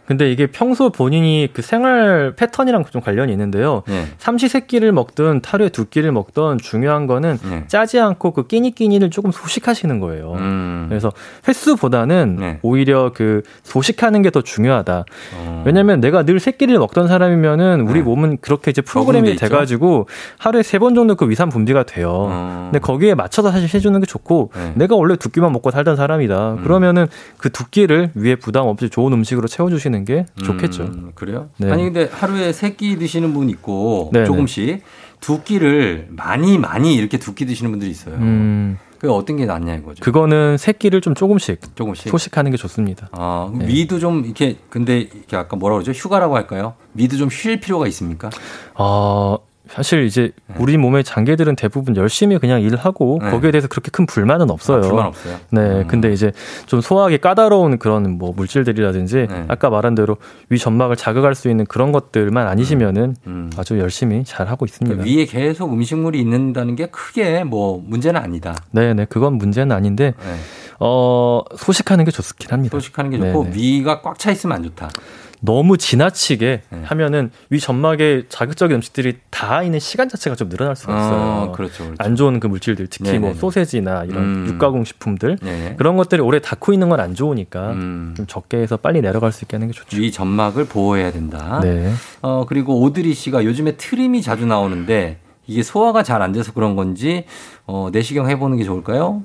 근데 0.08 0.32
이게 0.32 0.46
평소 0.48 0.90
본인이 0.92 1.50
그 1.52 1.62
생활 1.62 2.34
패턴이랑 2.36 2.86
좀 2.92 3.02
관련이 3.02 3.32
있는데요. 3.32 3.82
네. 3.88 4.06
삼시세끼를 4.20 4.92
먹든 4.92 5.42
하루에 5.44 5.70
두 5.70 5.86
끼를 5.86 6.12
먹든 6.12 6.60
중요한 6.60 7.08
거는 7.08 7.38
네. 7.50 7.64
짜지 7.68 8.00
않고 8.00 8.32
그 8.32 8.46
끼니끼니를 8.48 9.10
조금 9.10 9.32
소식하시는 9.32 10.00
거예요. 10.00 10.34
음. 10.34 10.86
그래서 10.90 11.12
횟수보다는 11.48 12.38
네. 12.40 12.60
오히려 12.62 13.12
그 13.14 13.42
소식하는 13.64 14.22
게 14.22 14.30
더 14.36 14.42
중요하다. 14.42 15.06
어. 15.38 15.64
왜냐면 15.66 16.02
내가 16.02 16.24
늘 16.24 16.40
세 16.40 16.52
끼를 16.52 16.78
먹던 16.80 17.08
사람이면은 17.08 17.82
우리 17.88 18.00
네. 18.00 18.02
몸은 18.02 18.38
그렇게 18.42 18.70
이제 18.72 18.82
프로그램이 18.82 19.36
돼가지고 19.38 20.08
하루에 20.38 20.62
세 20.62 20.78
번 20.78 20.94
정도 20.94 21.16
그 21.16 21.30
위산 21.30 21.48
분비가 21.50 21.84
돼요. 21.84 22.28
어. 22.30 22.70
근데 22.72 22.80
거기에 22.80 23.16
맞춰서 23.16 23.50
사실 23.52 23.70
해주는 23.74 23.98
게 24.00 24.06
좋고 24.06 24.52
네. 24.54 24.74
내가 24.76 24.96
원래 24.96 25.16
두 25.16 25.30
끼만 25.30 25.54
먹고 25.54 25.72
살던 25.72 25.96
사람이다. 25.96 26.54
음. 26.56 26.64
그러면은 26.64 27.08
그 27.38 27.50
두 27.50 27.70
끼를 27.70 28.12
위에 28.16 28.36
부담 28.36 28.68
없이 28.68 28.90
좋은 28.90 29.14
음식으로 29.14 29.48
채워주시는 29.48 29.95
드시는 29.96 30.06
게 30.06 30.26
좋겠죠. 30.44 30.84
음, 30.84 31.12
그래요? 31.16 31.50
네. 31.58 31.72
아니 31.72 31.84
근데 31.84 32.10
하루에 32.12 32.52
세 32.52 32.76
끼 32.76 32.98
드시는 32.98 33.34
분 33.34 33.50
있고 33.50 34.10
네네. 34.12 34.26
조금씩 34.26 34.82
두 35.22 35.42
끼를 35.44 36.08
많이 36.12 36.58
많이 36.58 36.96
이렇게 36.96 37.18
두 37.18 37.34
끼 37.36 37.46
드시는 37.46 37.72
분들이 37.72 37.90
있어요. 37.92 38.16
음. 38.16 38.78
그 39.00 39.12
어떤 39.12 39.38
게 39.38 39.46
낫냐 39.46 39.76
이거죠. 39.76 40.04
그거는 40.04 40.58
세 40.58 40.72
끼를 40.72 41.00
좀 41.02 41.14
조금씩 41.16 41.76
조금씩 41.76 42.10
소식하는 42.10 42.52
게 42.52 42.58
좋습니다. 42.58 43.10
아, 43.12 43.52
네. 43.54 43.68
위도 43.68 44.00
좀 44.00 44.24
이렇게 44.26 44.58
근데 44.70 45.00
이렇게 45.00 45.36
아까 45.38 45.56
뭐라 45.58 45.76
그러죠? 45.76 45.92
휴가라고 45.92 46.36
할까요? 46.36 46.74
위도 46.96 47.18
좀 47.18 47.30
쉴 47.30 47.60
필요가 47.60 47.88
있습니까? 47.88 48.30
어, 48.76 49.38
사실 49.70 50.04
이제 50.06 50.32
네. 50.48 50.56
우리 50.60 50.78
몸의 50.78 51.04
장기들은 51.04 51.56
대부분 51.56 51.96
열심히 51.96 52.38
그냥 52.38 52.62
일하고 52.62 53.20
네. 53.22 53.32
거기에 53.32 53.52
대해서 53.52 53.68
그렇게 53.68 53.90
큰 53.92 54.06
불만은 54.06 54.50
없어요. 54.52 54.78
아, 54.78 54.82
불만 54.82 55.06
없어요. 55.08 55.38
네. 55.50 55.62
음. 55.62 55.88
근데 55.88 56.14
이제 56.14 56.32
좀 56.66 56.82
소화하기 56.82 57.18
까다로운 57.20 57.78
그런 57.78 58.18
뭐 58.18 58.34
물질들이라든지 58.36 59.28
네. 59.30 59.46
아까 59.48 59.70
말한 59.70 59.96
대로 59.96 60.18
위 60.50 60.58
점막을 60.58 60.96
자극할 60.96 61.36
수 61.36 61.50
있는 61.50 61.66
그런 61.66 61.92
것들만 61.92 62.48
아니시면은 62.48 63.16
음. 63.28 63.36
음. 63.36 63.52
아주 63.58 63.80
열심히 63.80 64.24
잘 64.24 64.48
하고 64.48 64.66
있습니다. 64.66 65.04
그 65.04 65.10
위에 65.10 65.26
계속 65.26 65.74
음식물이 65.74 66.20
있는다는 66.20 66.76
게 66.76 66.88
크게 66.88 67.44
뭐 67.44 67.82
문제는 67.86 68.22
아니다. 68.22 68.56
네, 68.72 68.94
네. 68.94 69.06
그건 69.10 69.34
문제는 69.34 69.76
아닌데 69.76 70.14
네. 70.20 70.36
어, 70.80 71.42
소식하는 71.58 72.06
게 72.06 72.12
좋긴 72.12 72.52
합니다. 72.52 72.78
소식하는 72.78 73.12
게 73.12 73.18
좋고 73.18 73.44
네네. 73.46 73.56
위가 73.56 74.02
꽉 74.02 74.20
차 74.20 74.32
있으면 74.32 74.56
안 74.58 74.64
좋다. 74.64 74.90
너무 75.42 75.78
지나치게 75.78 76.62
네. 76.70 76.82
하면은 76.84 77.30
위 77.50 77.60
점막에 77.60 78.24
자극적인 78.30 78.76
음식들이 78.76 79.18
닿아 79.30 79.64
있는 79.64 79.80
시간 79.80 80.10
자체가 80.10 80.36
좀 80.36 80.50
늘어날 80.50 80.76
수가 80.76 80.98
있어요. 80.98 81.20
어, 81.20 81.52
그렇죠, 81.52 81.84
그렇죠. 81.86 81.96
안 82.00 82.16
좋은 82.16 82.40
그 82.40 82.48
물질들, 82.48 82.88
특히 82.88 83.04
네네네. 83.12 83.20
뭐 83.26 83.34
소세지나 83.34 84.06
이런 84.06 84.24
음. 84.24 84.48
육가공 84.48 84.84
식품들 84.86 85.38
네네. 85.42 85.76
그런 85.78 85.98
것들이 85.98 86.22
오래 86.22 86.40
닿고 86.40 86.74
있는 86.74 86.90
건 86.90 86.96
안 87.00 87.14
좋으니까 87.14 87.72
음. 87.72 88.14
좀 88.16 88.26
적게 88.26 88.58
해서 88.58 88.78
빨리 88.78 89.02
내려갈 89.02 89.32
수 89.32 89.44
있게 89.44 89.58
하는 89.58 89.68
게 89.68 89.74
좋죠. 89.74 89.98
위 89.98 90.12
점막을 90.12 90.66
보호해야 90.66 91.12
된다. 91.12 91.60
네. 91.62 91.92
어 92.22 92.46
그리고 92.48 92.80
오드리 92.82 93.14
씨가 93.14 93.44
요즘에 93.44 93.74
트림이 93.76 94.22
자주 94.22 94.46
나오는데 94.46 95.20
이게 95.48 95.62
소화가 95.62 96.02
잘 96.04 96.22
안 96.22 96.32
돼서 96.32 96.54
그런 96.54 96.76
건지 96.76 97.26
어, 97.68 97.90
내시경 97.92 98.30
해보는 98.30 98.58
게 98.58 98.64
좋을까요? 98.64 99.24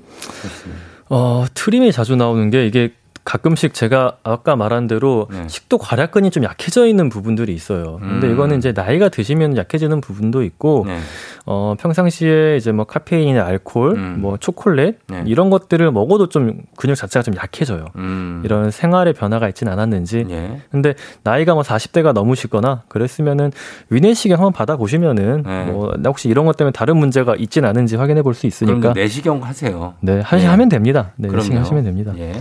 어, 1.09 1.45
트림이 1.55 1.93
자주 1.93 2.15
나오는 2.17 2.51
게 2.51 2.67
이게 2.67 2.93
가끔씩 3.25 3.75
제가 3.75 4.17
아까 4.25 4.57
말한 4.57 4.87
대로 4.89 5.29
네. 5.31 5.45
식도 5.47 5.79
괄약근이 5.79 6.31
좀 6.31 6.43
약해져 6.45 6.87
있는 6.87 7.09
부분들이 7.09 7.55
있어요. 7.55 7.99
근데 8.01 8.27
음. 8.27 8.33
이거는 8.33 8.59
이제 8.59 8.73
나이가 8.73 9.09
드시면 9.09 9.57
약해지는 9.57 10.01
부분도 10.01 10.43
있고 10.43 10.85
네. 10.87 10.99
어 11.47 11.75
평상시에 11.79 12.57
이제 12.57 12.73
뭐 12.73 12.85
카페인이나 12.85 13.45
알코올, 13.45 13.97
음. 13.97 14.17
뭐 14.21 14.37
초콜릿 14.37 14.99
네. 15.09 15.23
이런 15.27 15.51
것들을 15.51 15.91
먹어도 15.93 16.29
좀 16.29 16.63
근육 16.77 16.97
자체가 16.97 17.23
좀 17.23 17.37
약해져요. 17.37 17.87
음. 17.97 18.43
이런 18.45 18.71
생활의 18.71 19.13
변화가 19.15 19.49
있지는 19.49 19.73
않았는지. 19.73 20.25
네. 20.25 20.61
근데 20.71 20.95
나이가 21.23 21.55
뭐 21.55 21.63
40대가 21.63 22.13
넘으시거나 22.13 22.83
그랬으면은 22.89 23.53
위내시경 23.91 24.39
한번 24.39 24.53
받아 24.53 24.77
보시면은 24.77 25.43
네. 25.47 25.65
뭐 25.67 25.93
혹시 26.07 26.29
이런 26.29 26.47
것 26.47 26.57
때문에 26.57 26.73
다른 26.73 26.97
문제가 26.97 27.35
있진 27.37 27.65
않은지 27.65 27.97
확인해 27.97 28.23
볼 28.23 28.31
수 28.35 28.47
있으니까 28.47 28.93
내시경 28.95 29.43
하세요. 29.43 29.95
네, 30.01 30.21
하시 30.21 30.45
네. 30.45 30.51
하면 30.51 30.69
됩니다. 30.69 31.11
네, 31.17 31.29
내시경 31.29 31.61
하시면 31.61 31.85
됩니다. 31.85 32.13
예. 32.17 32.33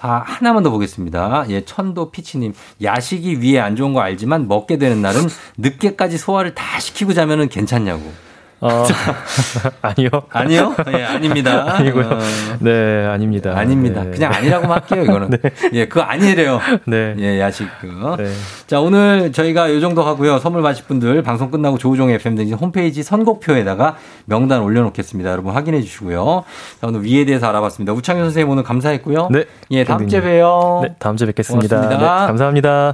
아, 0.00 0.22
하나만 0.30 0.62
더 0.62 0.70
보겠습니다. 0.70 1.44
예, 1.50 1.64
천도 1.64 2.10
피치님. 2.10 2.54
야식이 2.82 3.36
위에 3.36 3.58
안 3.58 3.76
좋은 3.76 3.92
거 3.92 4.00
알지만 4.00 4.48
먹게 4.48 4.78
되는 4.78 5.02
날은 5.02 5.22
늦게까지 5.58 6.18
소화를 6.18 6.54
다 6.54 6.80
시키고 6.80 7.12
자면은 7.12 7.48
괜찮냐고. 7.48 8.29
어, 8.60 8.84
아니요. 9.80 10.10
아니요? 10.30 10.74
예, 10.92 11.04
아닙니다. 11.04 11.64
아니고요. 11.76 12.06
어. 12.06 12.18
네, 12.60 13.06
아닙니다. 13.06 13.52
아닙니다. 13.56 14.04
네. 14.04 14.10
그냥 14.10 14.32
아니라고만 14.34 14.80
할게요, 14.80 15.02
이거는. 15.04 15.30
네. 15.42 15.50
예, 15.72 15.88
그거 15.88 16.02
아니래요. 16.02 16.60
네. 16.84 17.14
예, 17.18 17.40
야식 17.40 17.68
그거. 17.80 18.16
네. 18.16 18.30
자, 18.66 18.80
오늘 18.80 19.32
저희가 19.32 19.72
요 19.72 19.80
정도 19.80 20.02
하고요. 20.02 20.38
선물 20.38 20.62
받으실 20.62 20.84
분들 20.86 21.22
방송 21.22 21.50
끝나고 21.50 21.78
조우종 21.78 22.10
FM 22.10 22.36
등 22.36 22.50
홈페이지 22.52 23.02
선곡표에다가 23.02 23.96
명단 24.26 24.60
올려놓겠습니다. 24.62 25.30
여러분 25.30 25.54
확인해 25.54 25.80
주시고요. 25.80 26.44
자, 26.80 26.86
오늘 26.86 27.04
위에 27.04 27.24
대해서 27.24 27.48
알아봤습니다. 27.48 27.92
우창현 27.94 28.24
선생님 28.24 28.50
오늘 28.50 28.62
감사했고요. 28.62 29.28
네. 29.30 29.44
예, 29.70 29.84
다음 29.84 30.06
주에 30.06 30.20
봬요. 30.20 30.80
네, 30.82 30.94
다음 30.98 31.16
주에 31.16 31.26
뵙겠습니다. 31.26 31.88
네, 31.88 31.96
감사합니다. 31.96 32.92